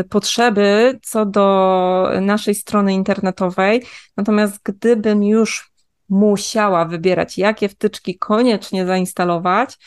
[0.00, 3.82] y, potrzeby co do naszej strony internetowej.
[4.16, 5.73] Natomiast gdybym już
[6.08, 9.78] musiała wybierać, jakie wtyczki koniecznie zainstalować,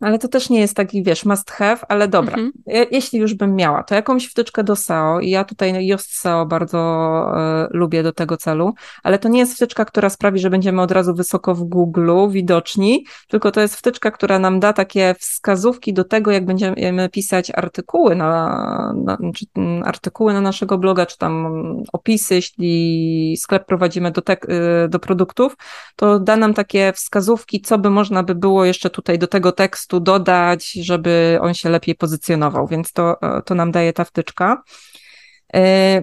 [0.00, 2.34] ale to też nie jest taki, wiesz, must have, ale dobra.
[2.34, 2.52] Mhm.
[2.90, 6.78] Jeśli już bym miała, to jakąś wtyczkę do SEO i ja tutaj Yoast SEO bardzo
[7.36, 10.90] e, lubię do tego celu, ale to nie jest wtyczka, która sprawi, że będziemy od
[10.90, 16.04] razu wysoko w Google widoczni, tylko to jest wtyczka, która nam da takie wskazówki do
[16.04, 19.46] tego, jak będziemy pisać artykuły na, na czy,
[19.84, 21.54] artykuły na naszego bloga, czy tam
[21.92, 25.56] opisy, jeśli sklep prowadzimy do, te, e, do produktów,
[25.96, 30.00] to da nam takie wskazówki, co by można by było jeszcze tutaj do tego tekstu
[30.00, 34.62] dodać, żeby on się lepiej pozycjonował, więc to, to nam daje ta wtyczka.
[35.54, 36.02] E,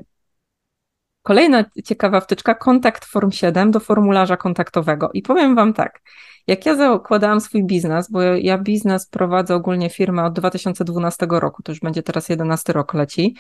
[1.21, 5.09] kolejna ciekawa wtyczka, kontakt Form 7 do formularza kontaktowego.
[5.13, 6.01] I powiem Wam tak,
[6.47, 11.71] jak ja zakładałam swój biznes, bo ja biznes prowadzę ogólnie firmę od 2012 roku, to
[11.71, 13.35] już będzie teraz 11 rok leci,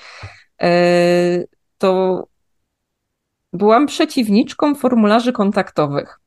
[0.61, 0.71] e,
[1.77, 2.23] to
[3.53, 6.20] byłam przeciwniczką formularzy kontaktowych.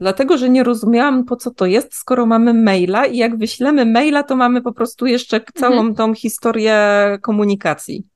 [0.00, 4.22] Dlatego, że nie rozumiałam, po co to jest, skoro mamy maila i jak wyślemy maila,
[4.22, 5.94] to mamy po prostu jeszcze całą mhm.
[5.94, 6.78] tą historię
[7.22, 8.06] komunikacji.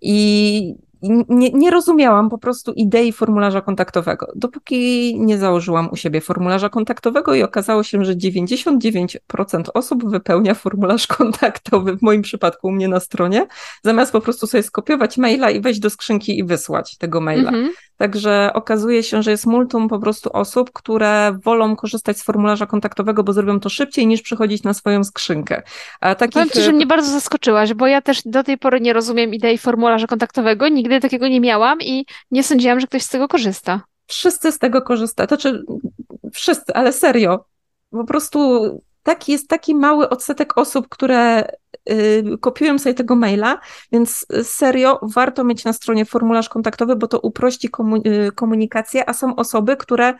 [0.00, 0.74] I
[1.28, 7.34] nie, nie rozumiałam po prostu idei formularza kontaktowego, dopóki nie założyłam u siebie formularza kontaktowego
[7.34, 9.18] i okazało się, że 99%
[9.74, 13.46] osób wypełnia formularz kontaktowy, w moim przypadku u mnie na stronie,
[13.82, 17.50] zamiast po prostu sobie skopiować maila i wejść do skrzynki i wysłać tego maila.
[17.50, 17.70] Mhm.
[18.00, 23.24] Także okazuje się, że jest multum po prostu osób, które wolą korzystać z formularza kontaktowego,
[23.24, 25.62] bo zrobią to szybciej niż przychodzić na swoją skrzynkę.
[26.00, 26.32] A takich...
[26.32, 29.58] Powiem Ci, że mnie bardzo zaskoczyłaś, bo ja też do tej pory nie rozumiem idei
[29.58, 33.82] formularza kontaktowego, nigdy takiego nie miałam i nie sądziłam, że ktoś z tego korzysta.
[34.06, 35.64] Wszyscy z tego korzystają, to znaczy
[36.32, 37.44] wszyscy, ale serio.
[37.90, 38.60] Po prostu
[39.02, 41.48] taki jest taki mały odsetek osób, które
[41.90, 43.58] y, kopiują sobie tego maila,
[43.92, 47.68] więc serio warto mieć na stronie formularz kontaktowy, bo to uprości
[48.06, 50.14] y, komunikację, a są osoby, które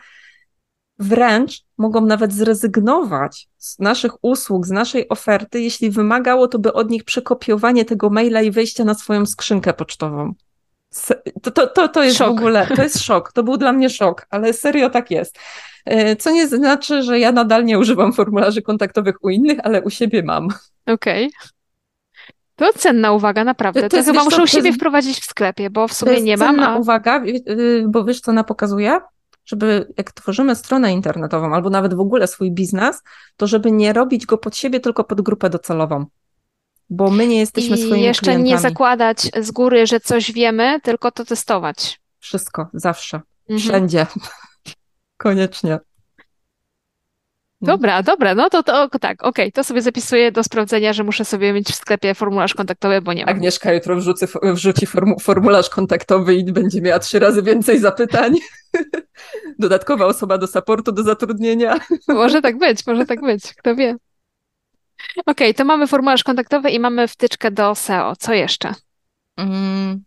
[0.99, 6.89] wręcz mogą nawet zrezygnować z naszych usług, z naszej oferty, jeśli wymagało to by od
[6.89, 10.33] nich przekopiowanie tego maila i wejścia na swoją skrzynkę pocztową.
[11.41, 12.27] To, to, to, to jest szok.
[12.27, 15.39] w ogóle, to jest szok, to był dla mnie szok, ale serio tak jest.
[15.85, 19.89] E, co nie znaczy, że ja nadal nie używam formularzy kontaktowych u innych, ale u
[19.89, 20.47] siebie mam.
[20.85, 21.25] Okej.
[21.27, 21.49] Okay.
[22.55, 23.81] To cenna uwaga, naprawdę.
[23.81, 26.37] To, to, to chyba muszę u siebie jest, wprowadzić w sklepie, bo w sumie nie
[26.37, 26.47] mam.
[26.47, 26.77] Cenna a...
[26.77, 28.99] uwaga, y, bo wiesz, co ona pokazuje?
[29.45, 33.01] Żeby jak tworzymy stronę internetową albo nawet w ogóle swój biznes,
[33.37, 36.05] to żeby nie robić go pod siebie, tylko pod grupę docelową
[36.91, 38.49] bo my nie jesteśmy I swoimi jeszcze klientami.
[38.49, 41.99] nie zakładać z góry, że coś wiemy, tylko to testować.
[42.19, 43.59] Wszystko, zawsze, mhm.
[43.59, 44.05] wszędzie.
[45.17, 45.79] Koniecznie.
[47.61, 51.25] Dobra, dobra, no to, to tak, okej, okay, to sobie zapisuję do sprawdzenia, że muszę
[51.25, 53.35] sobie mieć w sklepie formularz kontaktowy, bo nie mam.
[53.35, 58.35] Agnieszka jutro wrzuci, wrzuci formu, formularz kontaktowy i będzie miała trzy razy więcej zapytań.
[59.59, 61.79] Dodatkowa osoba do supportu, do zatrudnienia.
[62.07, 63.95] Może tak być, może tak być, kto wie.
[65.25, 68.15] Okay, to mamy formularz kontaktowy i mamy wtyczkę do SEO.
[68.15, 68.73] Co jeszcze?
[69.37, 70.03] Mm.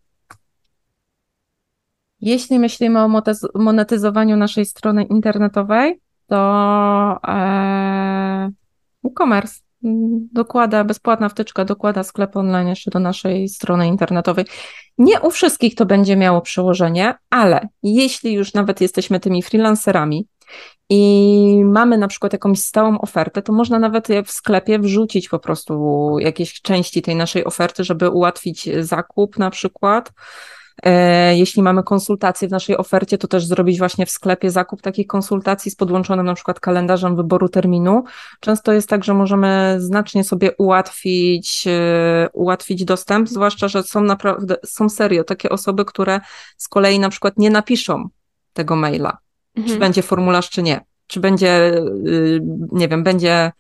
[2.21, 3.23] Jeśli myślimy o
[3.55, 8.51] monetyzowaniu naszej strony internetowej, to e,
[9.05, 9.65] e-commerce
[10.33, 14.45] dokłada, bezpłatna wtyczka dokłada sklep online jeszcze do naszej strony internetowej.
[14.99, 20.27] Nie u wszystkich to będzie miało przełożenie, ale jeśli już nawet jesteśmy tymi freelancerami,
[20.89, 26.17] i mamy na przykład jakąś stałą ofertę, to można nawet w sklepie wrzucić po prostu
[26.19, 30.13] jakieś części tej naszej oferty, żeby ułatwić zakup na przykład.
[30.83, 35.07] E, jeśli mamy konsultacje w naszej ofercie, to też zrobić właśnie w sklepie zakup takich
[35.07, 38.05] konsultacji z podłączonym na przykład kalendarzem wyboru terminu.
[38.41, 44.57] Często jest tak, że możemy znacznie sobie ułatwić, e, ułatwić dostęp, zwłaszcza, że są naprawdę,
[44.65, 46.21] są serio takie osoby, które
[46.57, 48.09] z kolei na przykład nie napiszą
[48.53, 49.24] tego maila
[49.57, 49.75] mhm.
[49.75, 50.81] czy będzie formularz, czy nie.
[51.07, 51.75] Czy będzie,
[52.07, 52.41] y,
[52.73, 53.53] nie wiem, będzie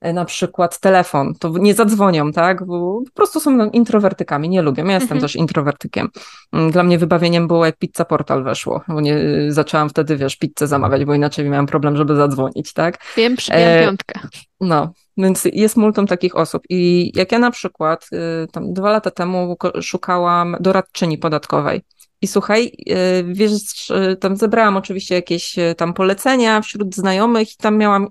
[0.00, 2.66] e, na przykład telefon, to nie zadzwonią, tak?
[2.66, 4.82] Bo po prostu są introwertykami, nie lubię.
[4.82, 5.20] Ja jestem mhm.
[5.20, 6.08] też introwertykiem.
[6.52, 10.66] Mm, dla mnie wybawieniem było, jak pizza portal weszło, bo nie, zaczęłam wtedy, wiesz, pizzę
[10.66, 12.98] zamawiać, bo inaczej miałam problem, żeby zadzwonić, tak?
[13.16, 14.20] Wiem, e, piątkę.
[14.60, 16.62] No, Więc jest multum takich osób.
[16.68, 21.82] I jak ja na przykład y, tam dwa lata temu szukałam doradczyni podatkowej.
[22.22, 28.08] I słuchaj, y, wiesz, tam zebrałam oczywiście jakieś tam polecenia wśród znajomych i tam miałam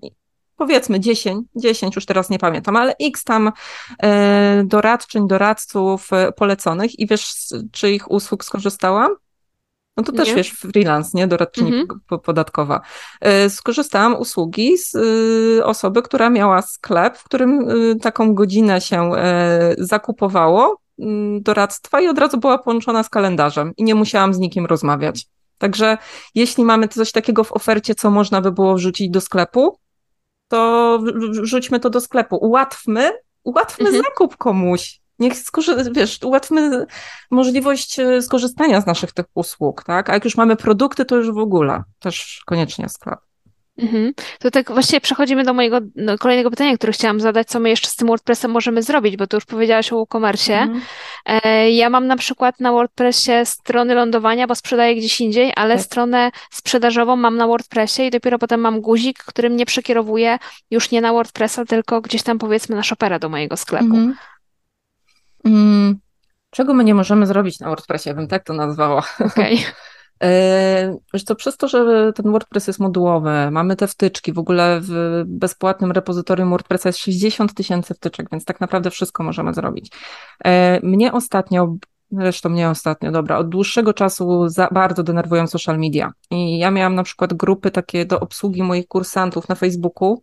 [0.56, 3.52] powiedzmy 10, 10 już teraz nie pamiętam, ale x tam
[4.63, 7.34] doradczyń, doradców poleconych i wiesz,
[7.71, 9.15] czy ich usług skorzystałam?
[9.97, 10.36] No to też nie?
[10.36, 11.28] wiesz, freelance, nie?
[11.28, 12.19] Doradczyni mhm.
[12.24, 12.82] podatkowa.
[13.50, 19.12] Skorzystałam usługi z y, osoby, która miała sklep, w którym y, taką godzinę się
[19.78, 20.82] zakupowało
[21.42, 25.28] doradztwa i od razu była połączona z kalendarzem i nie musiałam z nikim rozmawiać.
[25.58, 25.98] Także
[26.36, 29.78] jeśli mamy coś takiego w ofercie, co można by było wrzucić do sklepu,
[30.48, 31.00] to
[31.32, 32.36] wrzućmy to do sklepu.
[32.36, 33.12] Ułatwmy,
[33.44, 34.04] ułatwmy mhm.
[34.04, 35.02] zakup komuś.
[35.20, 36.86] Niech skorzy- wiesz, ułatwmy
[37.32, 40.10] możliwość e, skorzystania z naszych tych usług, tak?
[40.10, 43.20] A jak już mamy produkty, to już w ogóle też koniecznie sklep.
[43.78, 44.14] Mhm.
[44.40, 47.88] To tak właściwie przechodzimy do mojego no, kolejnego pytania, które chciałam zadać, co my jeszcze
[47.88, 50.54] z tym WordPressem możemy zrobić, bo tu już powiedziałaś o WooCommerce.
[50.54, 50.82] Mhm.
[51.26, 55.86] E, ja mam na przykład na WordPressie strony lądowania, bo sprzedaję gdzieś indziej, ale tak.
[55.86, 60.38] stronę sprzedażową mam na WordPressie i dopiero potem mam guzik, który mnie przekierowuje
[60.72, 63.86] już nie na WordPressa, tylko gdzieś tam powiedzmy na Shopera do mojego sklepu.
[63.86, 64.16] Mhm.
[65.46, 66.00] Mm,
[66.50, 69.04] czego my nie możemy zrobić na WordPressie, ja bym tak to nazwała.
[69.20, 69.58] Okay.
[71.14, 75.24] Wiesz to przez to, że ten WordPress jest modułowy, mamy te wtyczki, w ogóle w
[75.26, 79.92] bezpłatnym repozytorium WordPressa jest 60 tysięcy wtyczek, więc tak naprawdę wszystko możemy zrobić.
[80.46, 81.76] E, mnie ostatnio,
[82.12, 86.12] zresztą mnie ostatnio, dobra, od dłuższego czasu za, bardzo denerwują social media.
[86.32, 90.22] I ja miałam na przykład grupy takie do obsługi moich kursantów na Facebooku,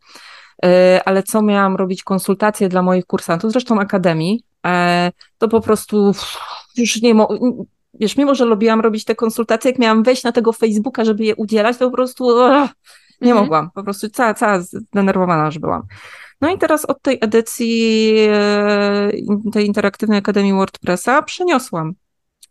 [0.64, 2.02] e, ale co miałam robić?
[2.02, 4.42] Konsultacje dla moich kursantów, zresztą akademii,
[5.38, 6.12] to po prostu
[6.76, 7.28] już nie mo
[7.94, 11.36] wiesz, mimo że lubiłam robić te konsultacje, jak miałam wejść na tego Facebooka, żeby je
[11.36, 12.38] udzielać, to po prostu
[13.20, 13.36] nie mhm.
[13.36, 15.82] mogłam, po prostu cała, cała zdenerwowana już byłam.
[16.40, 19.10] No i teraz od tej edycji e,
[19.52, 21.92] tej interaktywnej Akademii WordPressa przeniosłam.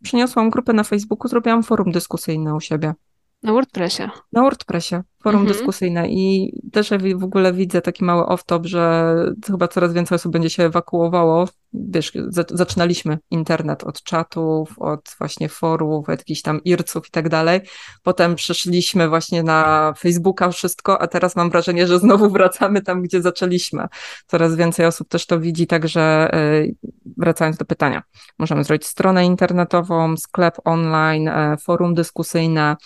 [0.02, 2.94] Przeniosłam grupę na Facebooku, zrobiłam forum dyskusyjne u siebie.
[3.42, 4.02] Na WordPressie.
[4.32, 5.56] Na WordPressie, forum mhm.
[5.56, 9.14] dyskusyjne i też ja w ogóle widzę taki mały off-top, że
[9.46, 11.48] chyba coraz więcej osób będzie się ewakuowało.
[11.72, 12.12] Wiesz,
[12.50, 17.60] zaczynaliśmy internet od czatów, od właśnie forów, od jakichś tam irców i tak dalej.
[18.02, 23.22] Potem przeszliśmy właśnie na Facebooka wszystko, a teraz mam wrażenie, że znowu wracamy tam, gdzie
[23.22, 23.86] zaczęliśmy.
[24.26, 26.74] Coraz więcej osób też to widzi, także y,
[27.16, 28.02] wracając do pytania.
[28.38, 32.76] Możemy zrobić stronę internetową, sklep online, e, forum dyskusyjne,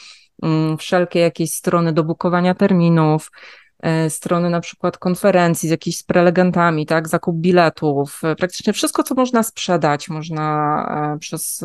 [0.79, 3.31] wszelkie jakieś strony do bukowania terminów,
[3.83, 9.15] e, strony na przykład konferencji z jakimiś prelegentami, tak, zakup biletów, e, praktycznie wszystko, co
[9.15, 11.65] można sprzedać, można e, przez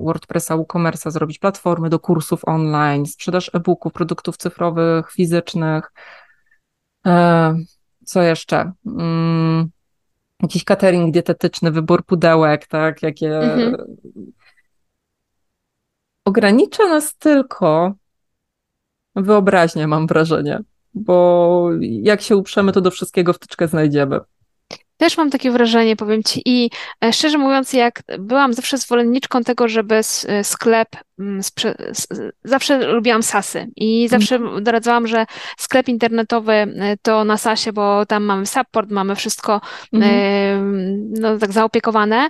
[0.00, 5.92] WordPressa, WooCommerce zrobić platformy do kursów online, sprzedaż e-booków, produktów cyfrowych, fizycznych.
[8.04, 8.72] Co jeszcze?
[8.86, 9.70] Mm,
[10.42, 13.76] jakiś catering dietetyczny, wybór pudełek, tak, jakie mhm.
[16.28, 17.94] Ogranicza nas tylko
[19.16, 20.58] wyobraźnia, mam wrażenie,
[20.94, 24.20] bo jak się uprzemy, to do wszystkiego wtyczkę znajdziemy.
[24.96, 26.42] Też mam takie wrażenie, powiem Ci.
[26.44, 26.70] I
[27.04, 30.88] e, szczerze mówiąc, jak byłam zawsze zwolenniczką tego, żeby e, sklep,
[31.18, 31.40] mm,
[32.44, 34.64] zawsze lubiłam sasy i zawsze mhm.
[34.64, 35.26] doradzałam, że
[35.58, 39.60] sklep internetowy e, to na sasie, bo tam mamy support, mamy wszystko
[39.92, 41.12] mhm.
[41.20, 42.28] no, tak zaopiekowane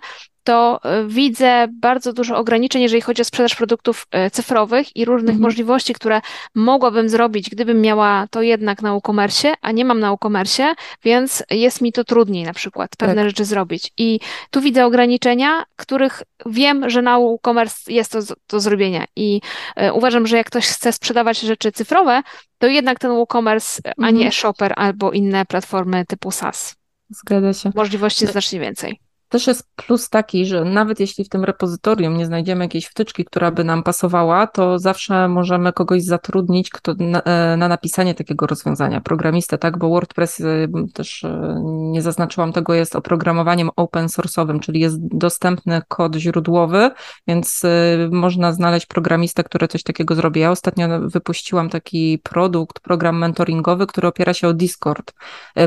[0.49, 5.35] to e, widzę bardzo dużo ograniczeń, jeżeli chodzi o sprzedaż produktów e, cyfrowych i różnych
[5.35, 5.43] mhm.
[5.43, 6.21] możliwości, które
[6.55, 11.81] mogłabym zrobić, gdybym miała to jednak na e-commerce, a nie mam na e-commerce, więc jest
[11.81, 13.25] mi to trudniej na przykład pewne tak.
[13.25, 13.93] rzeczy zrobić.
[13.99, 19.05] I tu widzę ograniczenia, których wiem, że na e-commerce jest to do zrobienia.
[19.17, 19.41] I
[19.77, 22.23] e, uważam, że jak ktoś chce sprzedawać rzeczy cyfrowe,
[22.59, 24.05] to jednak ten e-commerce, mhm.
[24.05, 24.33] a nie mhm.
[24.33, 26.75] shopper albo inne platformy typu SaaS.
[27.11, 27.73] Zgadza się.
[27.75, 29.08] Możliwości znacznie więcej.
[29.29, 33.51] Też jest plus taki, że nawet jeśli w tym repozytorium nie znajdziemy jakiejś wtyczki, która
[33.51, 39.01] by nam pasowała, to zawsze możemy kogoś zatrudnić kto na, e, na napisanie takiego rozwiązania,
[39.01, 39.79] programistę, tak?
[39.79, 45.83] Bo WordPress, e, też e, nie zaznaczyłam tego, jest oprogramowaniem open source'owym, czyli jest dostępny
[45.88, 46.91] kod źródłowy,
[47.27, 47.62] więc
[48.11, 50.41] można znaleźć programistę, który coś takiego zrobi.
[50.41, 55.12] Ja ostatnio wypuściłam taki produkt, program mentoringowy, który opiera się o Discord.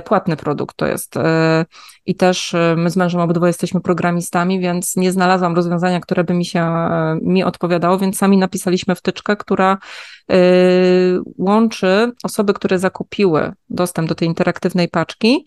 [0.06, 1.15] Płatny produkt to jest.
[2.05, 6.45] I też my z mężem obydwoje jesteśmy programistami, więc nie znalazłam rozwiązania, które by mi
[6.45, 6.73] się
[7.21, 9.77] mi odpowiadało, więc sami napisaliśmy wtyczkę, która
[11.38, 15.46] łączy osoby, które zakupiły dostęp do tej interaktywnej paczki,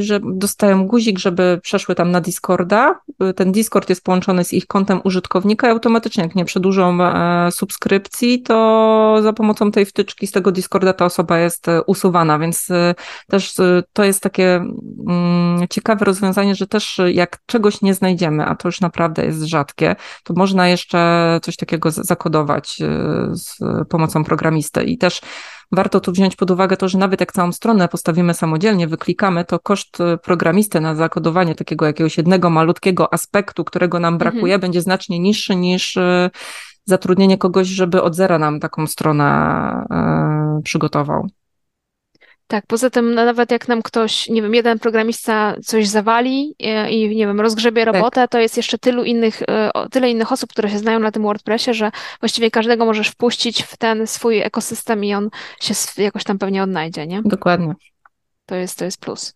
[0.00, 3.00] że dostają guzik, żeby przeszły tam na Discorda.
[3.36, 6.98] Ten Discord jest połączony z ich kontem użytkownika i automatycznie, jak nie przedłużą
[7.50, 12.68] subskrypcji, to za pomocą tej wtyczki z tego Discorda ta osoba jest usuwana, więc
[13.28, 13.54] też
[13.92, 14.64] to jest takie
[15.06, 19.96] mm, ciekawe rozwiązanie, że też jak czegoś nie znajdziemy, a to już naprawdę jest rzadkie,
[20.24, 24.84] to można jeszcze coś takiego zakodować y, z pomocą programisty.
[24.84, 25.20] I też
[25.72, 29.58] warto tu wziąć pod uwagę to, że nawet jak całą stronę postawimy samodzielnie, wyklikamy, to
[29.58, 34.60] koszt programisty na zakodowanie takiego jakiegoś jednego malutkiego aspektu, którego nam brakuje, mhm.
[34.60, 36.30] będzie znacznie niższy niż y,
[36.84, 39.86] zatrudnienie kogoś, żeby od zera nam taką stronę
[40.58, 41.28] y, przygotował.
[42.46, 46.90] Tak, poza tym no, nawet jak nam ktoś, nie wiem, jeden programista coś zawali e,
[46.90, 47.94] i, nie wiem, rozgrzebie tak.
[47.94, 48.30] robotę, tak.
[48.30, 51.74] to jest jeszcze tylu innych, e, tyle innych osób, które się znają na tym WordPressie,
[51.74, 51.90] że
[52.20, 55.30] właściwie każdego możesz wpuścić w ten swój ekosystem i on
[55.60, 57.22] się jakoś tam pewnie odnajdzie, nie?
[57.24, 57.74] Dokładnie.
[58.46, 59.34] To jest, to jest plus.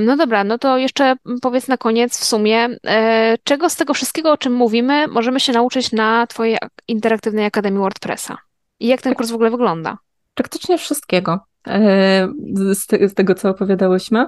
[0.00, 4.32] No dobra, no to jeszcze powiedz na koniec w sumie, e, czego z tego wszystkiego,
[4.32, 6.58] o czym mówimy, możemy się nauczyć na Twojej
[6.88, 8.38] interaktywnej Akademii WordPressa?
[8.80, 9.98] I jak ten kurs w ogóle wygląda?
[10.34, 11.47] Praktycznie wszystkiego.
[11.66, 12.28] E,
[12.74, 14.26] z, te, z tego, co opowiadałyśmy.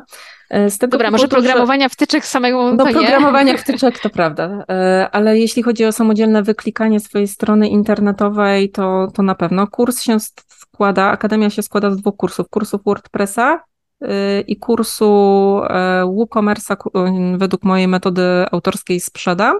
[0.51, 1.89] E, z tego Dobra, powodu, może programowania że...
[1.89, 7.29] wtyczek samego No programowania wtyczek to prawda, e, ale jeśli chodzi o samodzielne wyklikanie swojej
[7.29, 9.67] strony internetowej, to, to na pewno.
[9.67, 10.17] Kurs się
[10.49, 12.49] składa, Akademia się składa z dwóch kursów.
[12.49, 13.65] Kursów WordPressa
[14.47, 15.61] i kursu
[16.05, 16.77] WooCommerce'a
[17.39, 19.57] według mojej metody autorskiej sprzedam.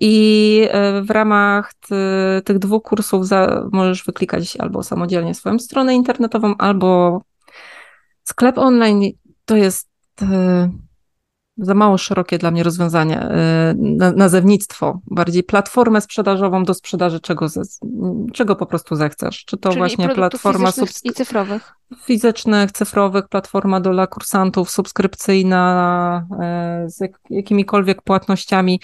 [0.00, 1.94] I e, w ramach ty,
[2.44, 7.20] tych dwóch kursów za, możesz wyklikać albo samodzielnie swoją stronę internetową, albo
[8.24, 9.02] sklep online.
[9.44, 9.88] To jest
[10.22, 10.70] e,
[11.58, 13.20] za mało szerokie dla mnie rozwiązanie.
[13.20, 13.74] E,
[14.16, 17.46] nazewnictwo, bardziej platformę sprzedażową do sprzedaży czego,
[18.32, 19.44] czego po prostu zechcesz.
[19.44, 20.70] Czy to Czyli właśnie platforma
[21.04, 21.72] i cyfrowych.
[22.04, 26.26] Fizycznych, cyfrowych, platforma dla kursantów, subskrypcyjna,
[26.86, 26.98] z
[27.30, 28.80] jakimikolwiek płatnościami.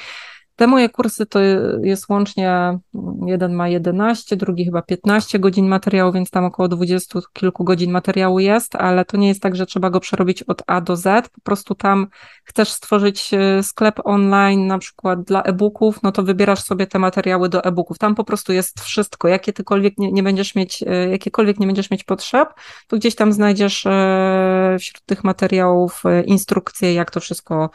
[0.63, 1.41] Te moje kursy to
[1.83, 2.79] jest łącznie,
[3.27, 8.39] jeden ma 11, drugi chyba 15 godzin materiału, więc tam około 20 kilku godzin materiału
[8.39, 11.29] jest, ale to nie jest tak, że trzeba go przerobić od A do Z.
[11.29, 12.07] Po prostu tam
[12.45, 17.49] chcesz stworzyć e, sklep online, na przykład dla e-booków, no to wybierasz sobie te materiały
[17.49, 17.99] do e-booków.
[17.99, 19.29] Tam po prostu jest wszystko.
[19.29, 22.49] Jakie tykolwiek nie, nie będziesz mieć, e, jakiekolwiek nie będziesz mieć potrzeb,
[22.87, 27.71] to gdzieś tam znajdziesz e, wśród tych materiałów instrukcje, jak to wszystko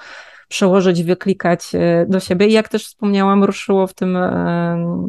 [0.48, 2.48] przełożyć, wyklikać e, do siebie.
[2.48, 5.00] I jak też wspomniałam, ruszyło w tym e,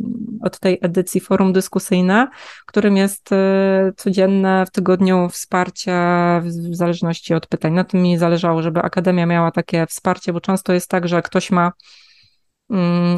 [0.42, 2.28] od tej edycji forum dyskusyjne,
[2.66, 5.92] którym jest e, codzienne w tygodniu wsparcie
[6.42, 7.72] w zależności od pytań.
[7.72, 11.50] Na tym mi zależało, żeby Akademia miała takie wsparcie, bo często jest tak, że ktoś
[11.50, 11.72] ma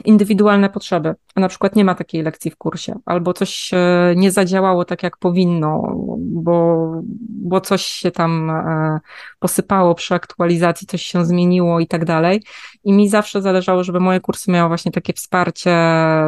[0.04, 3.70] indywidualne potrzeby, a na przykład nie ma takiej lekcji w kursie, albo coś
[4.16, 6.92] nie zadziałało tak, jak powinno, bo,
[7.28, 9.00] bo coś się tam e,
[9.38, 12.42] posypało przy aktualizacji, coś się zmieniło i tak dalej.
[12.84, 15.76] I mi zawsze zależało, żeby moje kursy miały właśnie takie wsparcie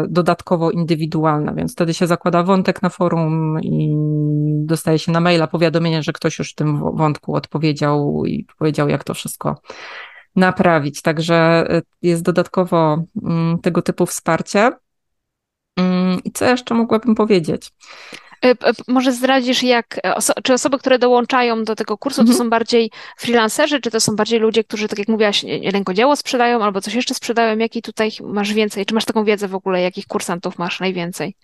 [0.08, 3.94] dodatkowo indywidualne, więc wtedy się zakłada wątek na forum i
[4.66, 9.04] dostaje się na maila powiadomienie, że ktoś już w tym wątku odpowiedział i powiedział, jak
[9.04, 9.56] to wszystko
[10.37, 11.03] naprawić.
[11.03, 14.70] Także y, jest dodatkowo mm, tego typu wsparcie.
[15.76, 17.70] Mm, I co jeszcze mogłabym powiedzieć?
[18.45, 18.57] Y,
[18.89, 22.39] może zdradzisz, jak, e, czy osoby, które dołączają do tego kursu, mhm.
[22.39, 26.64] to są bardziej freelancerzy, czy to są bardziej ludzie, którzy, tak jak mówiłaś, rękodzieło sprzedają
[26.64, 27.59] albo coś jeszcze sprzedają?
[27.59, 28.87] Jaki tutaj masz więcej?
[28.87, 31.37] Czy masz taką wiedzę w ogóle, jakich kursantów masz najwięcej?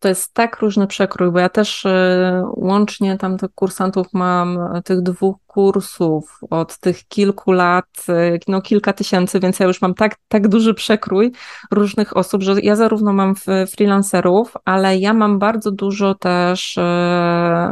[0.00, 4.82] to jest tak różny przekrój, bo ja też e, łącznie tam tych kursantów mam, e,
[4.82, 9.94] tych dwóch kursów od tych kilku lat, e, no kilka tysięcy, więc ja już mam
[9.94, 11.32] tak, tak duży przekrój
[11.70, 13.34] różnych osób, że ja zarówno mam
[13.70, 16.78] freelancerów, ale ja mam bardzo dużo też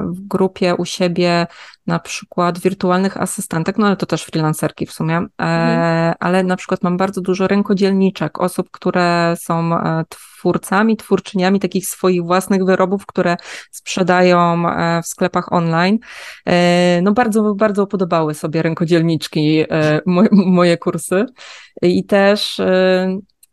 [0.02, 1.46] w grupie u siebie
[1.86, 6.14] na przykład wirtualnych asystentek, no ale to też freelancerki w sumie, mhm.
[6.20, 9.70] ale na przykład mam bardzo dużo rękodzielniczek, osób, które są
[10.38, 13.36] twórcami, twórczyniami takich swoich własnych wyrobów, które
[13.70, 15.98] sprzedają e, w sklepach online.
[16.46, 20.00] E, no bardzo, bardzo podobały sobie rękodzielniczki e,
[20.32, 21.26] moje kursy
[21.82, 22.60] i też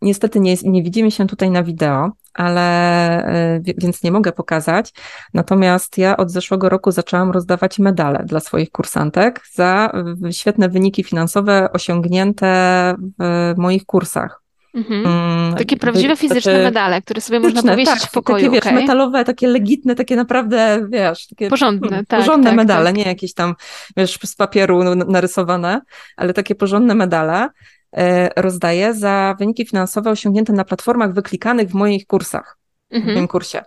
[0.01, 4.93] niestety nie, nie widzimy się tutaj na wideo, ale więc nie mogę pokazać.
[5.33, 9.91] Natomiast ja od zeszłego roku zaczęłam rozdawać medale dla swoich kursantek za
[10.31, 14.44] świetne wyniki finansowe osiągnięte w moich kursach.
[14.75, 15.05] Mhm.
[15.05, 18.37] Mm, takie prawdziwe fizyczne takie, medale, które sobie fizyczne, można powiesić tak, w pokoju.
[18.37, 18.73] Takie, wiesz, okay.
[18.73, 22.97] metalowe, takie legitne, takie naprawdę, wiesz, takie porządne, hmm, tak, porządne tak, medale, tak.
[22.97, 23.55] nie jakieś tam,
[23.97, 25.81] wiesz, z papieru narysowane,
[26.17, 27.49] ale takie porządne medale
[27.97, 32.57] e, rozdaję za wyniki finansowe osiągnięte na platformach wyklikanych w moich kursach,
[32.91, 33.11] mhm.
[33.11, 33.61] w moim kursie.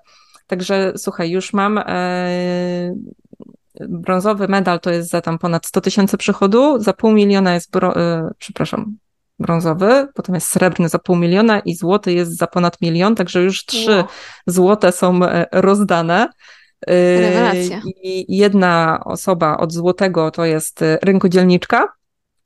[0.47, 2.95] Także słuchaj, już mam e,
[3.89, 7.97] brązowy medal, to jest za tam ponad 100 tysięcy przychodu, za pół miliona jest, bro,
[7.97, 8.97] e, przepraszam,
[9.39, 13.65] brązowy, potem jest srebrny za pół miliona i złoty jest za ponad milion, także już
[13.65, 14.05] trzy wow.
[14.47, 16.29] złote są e, rozdane.
[16.87, 17.81] Rewelacja.
[18.03, 21.89] I jedna osoba od złotego to jest rynkodzielniczka,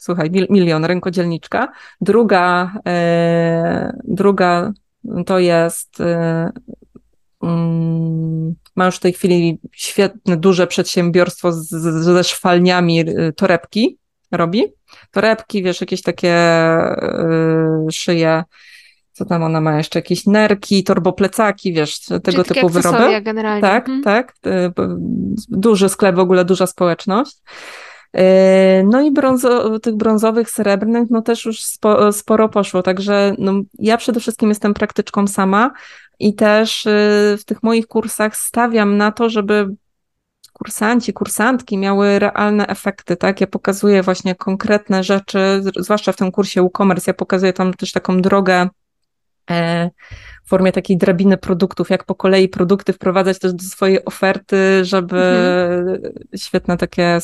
[0.02, 1.72] słuchaj, milion rękodzielniczka.
[2.00, 4.72] Druga, e, druga
[5.26, 6.50] to jest, e,
[7.42, 13.98] mm, ma już w tej chwili świetne, duże przedsiębiorstwo z, z, ze szwalniami e, torebki
[14.30, 14.64] robi.
[15.10, 18.44] Torebki, wiesz, jakieś takie e, szyje,
[19.12, 23.22] co tam ona ma jeszcze, jakieś nerki, torboplecaki, wiesz, tego Czyli typu wyroby.
[23.22, 23.62] generalnie.
[23.62, 24.02] Tak, mhm.
[24.02, 24.34] tak.
[24.46, 24.72] E,
[25.48, 27.36] duży sklep, w ogóle duża społeczność.
[28.12, 33.52] E, no i brązo, tych brązowych, srebrnych, no też już spo, sporo poszło, także no,
[33.78, 35.70] ja przede wszystkim jestem praktyczką sama
[36.18, 36.90] i też e,
[37.38, 39.68] w tych moich kursach stawiam na to, żeby
[40.62, 43.40] kursanci, kursantki miały realne efekty, tak?
[43.40, 48.20] Ja pokazuję właśnie konkretne rzeczy, zwłaszcza w tym kursie e-commerce, ja pokazuję tam też taką
[48.20, 48.68] drogę
[49.50, 49.90] e,
[50.44, 55.20] w formie takiej drabiny produktów, jak po kolei produkty wprowadzać też do swojej oferty, żeby
[55.20, 56.12] mhm.
[56.36, 57.18] świetne takie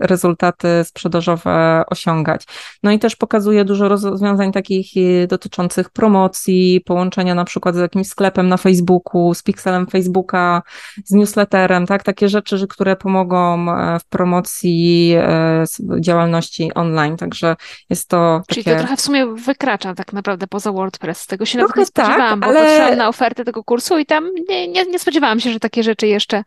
[0.00, 2.44] rezultaty sprzedażowe osiągać.
[2.82, 8.08] No i też pokazuje dużo rozwiązań takich y, dotyczących promocji, połączenia na przykład z jakimś
[8.08, 10.62] sklepem na Facebooku, z pikselem Facebooka,
[11.04, 12.02] z newsletterem, tak?
[12.02, 15.64] Takie rzeczy, które pomogą e, w promocji e,
[16.00, 17.56] działalności online, także
[17.90, 18.76] jest to Czyli takie...
[18.76, 22.40] to trochę w sumie wykracza tak naprawdę poza WordPress, tego się trochę nawet nie spodziewałam,
[22.40, 22.60] tak, ale...
[22.60, 26.06] patrzyłam na ofertę tego kursu i tam nie, nie, nie spodziewałam się, że takie rzeczy
[26.06, 26.44] jeszcze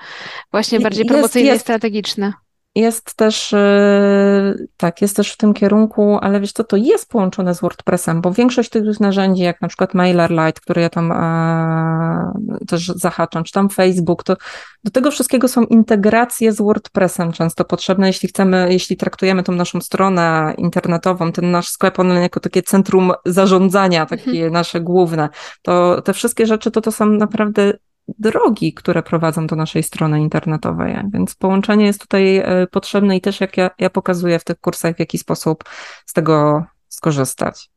[0.51, 2.33] właśnie bardziej promocyjne jest, jest, i strategiczne.
[2.75, 7.55] Jest też, y, tak, jest też w tym kierunku, ale wiesz co, to jest połączone
[7.55, 12.87] z WordPressem, bo większość tych narzędzi, jak na przykład MailerLite, które ja tam e, też
[12.87, 14.35] zahaczam, czy tam Facebook, to
[14.83, 19.81] do tego wszystkiego są integracje z WordPressem często potrzebne, jeśli chcemy, jeśli traktujemy tą naszą
[19.81, 24.53] stronę internetową, ten nasz sklep online jako takie centrum zarządzania, takie mhm.
[24.53, 25.29] nasze główne,
[25.61, 27.73] to te wszystkie rzeczy to to są naprawdę
[28.19, 30.95] drogi, które prowadzą do naszej strony internetowej.
[31.13, 34.95] Więc połączenie jest tutaj e, potrzebne i też jak ja, ja pokazuję w tych kursach,
[34.95, 35.63] w jaki sposób
[36.05, 37.69] z tego skorzystać.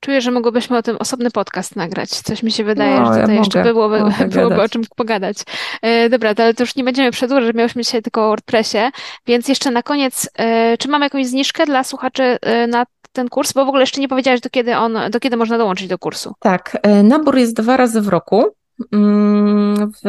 [0.00, 2.10] Czuję, że mogłybyśmy o tym osobny podcast nagrać.
[2.10, 3.98] Coś mi się wydaje, no, że tutaj ja jeszcze mogę, byłoby,
[4.34, 5.36] byłoby o czym pogadać.
[5.82, 8.78] E, dobra, ale to już nie będziemy przedłużać, miałyśmy dzisiaj tylko o WordPressie,
[9.26, 12.38] więc jeszcze na koniec, e, czy mamy jakąś zniżkę dla słuchaczy
[12.68, 13.52] na ten kurs?
[13.52, 16.34] Bo w ogóle jeszcze nie powiedziałaś, do kiedy on, do kiedy można dołączyć do kursu.
[16.40, 18.44] Tak, nabór jest dwa razy w roku.
[18.92, 20.08] Mm, w,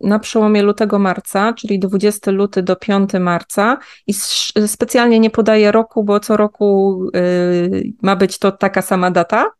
[0.00, 4.14] na przełomie lutego-marca, czyli 20 luty do 5 marca i
[4.66, 9.50] specjalnie nie podaję roku, bo co roku y, ma być to taka sama data,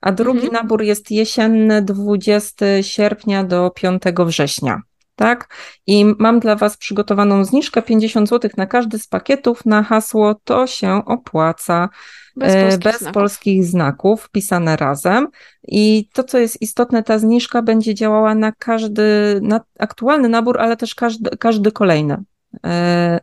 [0.00, 0.52] a drugi mhm.
[0.52, 4.82] nabór jest jesienny 20 sierpnia do 5 września.
[5.16, 5.54] Tak?
[5.86, 10.66] I mam dla Was przygotowaną zniżkę 50 zł na każdy z pakietów na hasło To
[10.66, 11.88] się opłaca.
[12.36, 13.14] Bez, polskich, bez znaków.
[13.14, 15.28] polskich znaków, wpisane razem.
[15.68, 20.76] I to, co jest istotne, ta zniżka będzie działała na każdy, na aktualny nabór, ale
[20.76, 22.33] też każdy, każdy kolejny e,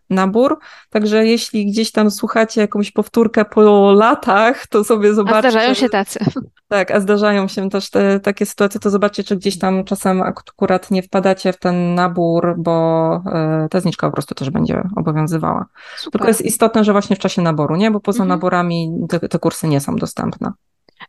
[0.10, 0.60] nabór.
[0.90, 5.38] Także jeśli gdzieś tam słuchacie jakąś powtórkę po latach, to sobie zobaczcie.
[5.48, 6.20] A zdarzają się tacy.
[6.72, 10.92] Tak, a zdarzają się też te, takie sytuacje, to zobaczcie, czy gdzieś tam czasem akurat
[10.92, 15.66] nie wpadacie w ten nabór, bo e, ta zniczka po prostu też będzie obowiązywała.
[15.98, 16.12] Super.
[16.12, 17.92] Tylko jest istotne, że właśnie w czasie naboru, nie?
[17.92, 18.30] Bo poza mhm.
[18.30, 20.52] naborami te, te kursy nie są dostępne.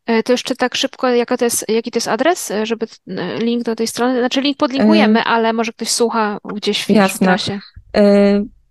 [0.07, 2.87] E, to jeszcze tak szybko, jaka to jest, jaki to jest adres, e, żeby
[3.39, 7.27] link do tej strony, znaczy link podlinkujemy, ale może ktoś słucha gdzieś w, Jasne.
[7.27, 7.61] w czasie.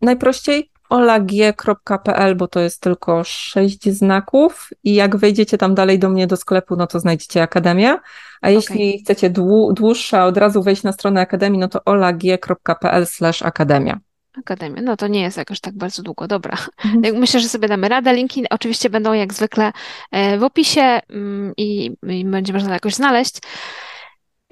[0.01, 6.27] Najprościej olag.pl, bo to jest tylko sześć znaków i jak wejdziecie tam dalej do mnie
[6.27, 7.97] do sklepu, no to znajdziecie Akademię,
[8.41, 9.03] a jeśli okay.
[9.03, 9.29] chcecie
[9.73, 13.99] dłuższa, od razu wejść na stronę Akademii, no to olag.pl slash akademia.
[14.39, 14.81] Akademia.
[14.81, 16.27] No to nie jest jakoś tak bardzo długo.
[16.27, 16.57] Dobra.
[16.85, 17.17] Mhm.
[17.17, 18.13] Myślę, że sobie damy radę.
[18.13, 19.71] Linki oczywiście będą jak zwykle
[20.11, 23.39] e, w opisie mm, i, i będzie można jakoś znaleźć.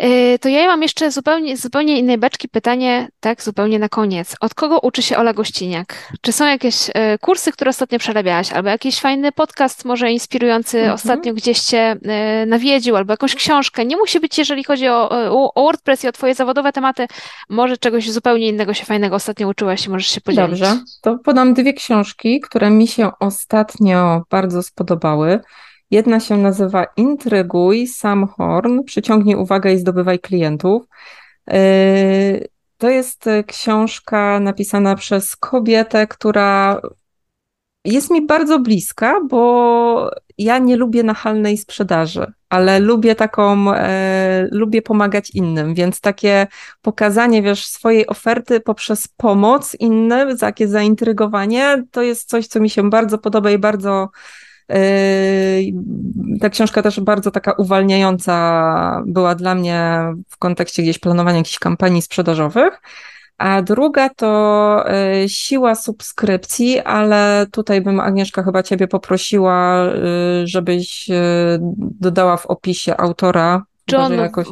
[0.03, 4.35] Y, to ja mam jeszcze zupełnie, zupełnie innej beczki pytanie, tak, zupełnie na koniec.
[4.39, 6.13] Od kogo uczy się Ola Gościniak?
[6.21, 10.95] Czy są jakieś y, kursy, które ostatnio przerabiałaś, albo jakiś fajny podcast, może inspirujący, mhm.
[10.95, 11.97] ostatnio gdzieś cię
[12.43, 13.85] y, nawiedził, albo jakąś książkę?
[13.85, 17.07] Nie musi być, jeżeli chodzi o, o, WordPress i o twoje zawodowe tematy,
[17.49, 20.59] może czegoś zupełnie innego się fajnego ostatnio uczyłaś i możesz się podzielić.
[20.59, 25.39] Dobrze, to podam dwie książki, które mi się ostatnio bardzo spodobały.
[25.91, 30.83] Jedna się nazywa Intryguj, Sam Horn, przyciągnij uwagę i zdobywaj klientów.
[31.47, 36.81] Yy, to jest książka napisana przez kobietę, która
[37.85, 44.81] jest mi bardzo bliska, bo ja nie lubię nachalnej sprzedaży, ale lubię taką, e, lubię
[44.81, 46.47] pomagać innym, więc takie
[46.81, 52.89] pokazanie, wiesz, swojej oferty poprzez pomoc innym, takie zaintrygowanie, to jest coś, co mi się
[52.89, 54.09] bardzo podoba i bardzo
[56.41, 62.01] ta książka też bardzo taka uwalniająca była dla mnie w kontekście gdzieś planowania jakichś kampanii
[62.01, 62.81] sprzedażowych.
[63.37, 64.83] A druga to
[65.21, 71.09] yy, siła subskrypcji, ale tutaj bym Agnieszka chyba Ciebie poprosiła, yy, żebyś
[71.79, 74.47] dodała w opisie autora John jakoś...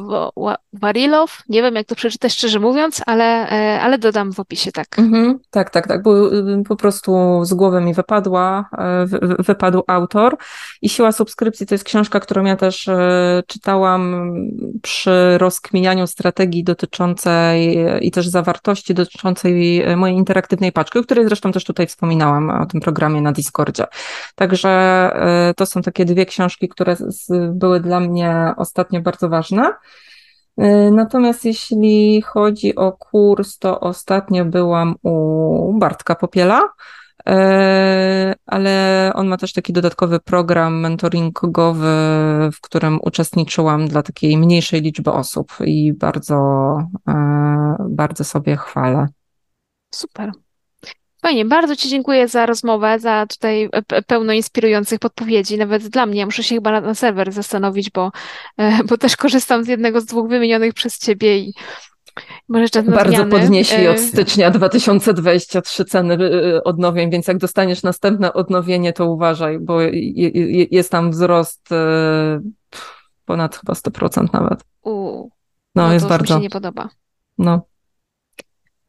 [0.72, 4.98] Warilow, nie wiem jak to przeczytać szczerze mówiąc, ale, e, ale dodam w opisie, tak.
[4.98, 9.06] Mhm, tak, tak, tak, bo y, po prostu z głowy mi wypadła, e,
[9.38, 10.36] wypadł autor
[10.82, 14.34] i Siła Subskrypcji to jest książka, którą ja też e, czytałam
[14.82, 21.64] przy rozkminianiu strategii dotyczącej i też zawartości dotyczącej mojej interaktywnej paczki, o której zresztą też
[21.64, 23.84] tutaj wspominałam o tym programie na Discordzie.
[24.34, 24.68] Także
[25.56, 26.96] to są takie dwie książki, które
[27.50, 29.78] były dla mnie ostatnio bardzo ważna.
[30.58, 37.32] Y, natomiast jeśli chodzi o kurs, to ostatnio byłam u Bartka Popiela, y,
[38.46, 41.86] ale on ma też taki dodatkowy program mentoringowy,
[42.52, 47.12] w którym uczestniczyłam dla takiej mniejszej liczby osób i bardzo, y,
[47.88, 49.06] bardzo sobie chwalę.
[49.94, 50.32] Super.
[51.28, 53.70] Fajnie, bardzo Ci dziękuję za rozmowę, za tutaj
[54.06, 55.58] pełno inspirujących podpowiedzi.
[55.58, 58.12] Nawet dla mnie muszę się chyba na, serwer zastanowić, bo,
[58.56, 61.54] e, bo też korzystam z jednego z dwóch wymienionych przez Ciebie i
[62.48, 68.32] może jeszcze Bardzo podnieśli e, od stycznia 2023 ceny e, odnowień, więc jak dostaniesz następne
[68.32, 69.78] odnowienie, to uważaj, bo
[70.70, 71.68] jest tam wzrost
[73.24, 74.64] ponad chyba 100% nawet.
[74.82, 74.90] U,
[75.74, 76.34] no, no jest to bardzo.
[76.34, 76.88] mi się nie podoba.
[77.38, 77.62] No.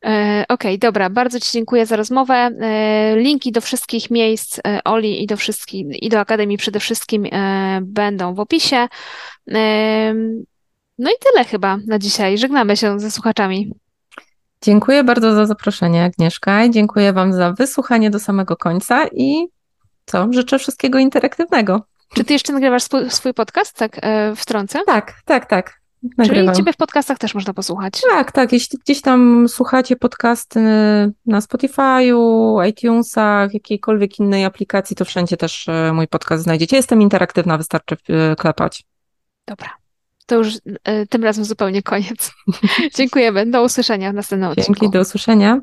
[0.06, 2.34] E, okej, okay, dobra, bardzo Ci dziękuję za rozmowę.
[2.34, 7.28] E, linki do wszystkich miejsc e, Oli i do wszystkich, i do Akademii przede wszystkim
[7.82, 8.88] będą w opisie.
[10.98, 12.38] No i tyle chyba na dzisiaj.
[12.38, 13.72] Żegnamy się ze słuchaczami.
[14.62, 16.70] Dziękuję bardzo za zaproszenie, Agnieszka.
[16.70, 19.48] Dziękuję Wam za wysłuchanie do samego końca i
[20.06, 20.28] co?
[20.32, 21.82] Życzę wszystkiego interaktywnego.
[22.16, 24.02] Czy Ty jeszcze nagrywasz swój, swój podcast, tak
[24.36, 24.80] wtrącę?
[24.86, 25.79] Tak, tak, tak.
[26.18, 26.46] Nagrywam.
[26.46, 28.02] Czyli ciebie w podcastach też można posłuchać.
[28.10, 28.54] Tak, tak.
[28.54, 30.60] Jeśli gdzieś tam słuchacie podcasty
[31.26, 36.76] na Spotify'u, iTunesach, jakiejkolwiek innej aplikacji, to wszędzie też e, mój podcast znajdziecie.
[36.76, 38.84] Jestem interaktywna, wystarczy e, klepać.
[39.48, 39.70] Dobra.
[40.26, 42.32] To już e, tym razem zupełnie koniec.
[42.98, 43.46] Dziękujemy.
[43.46, 44.94] Do usłyszenia w następnym Dzięki, odcinku.
[44.94, 45.60] do usłyszenia.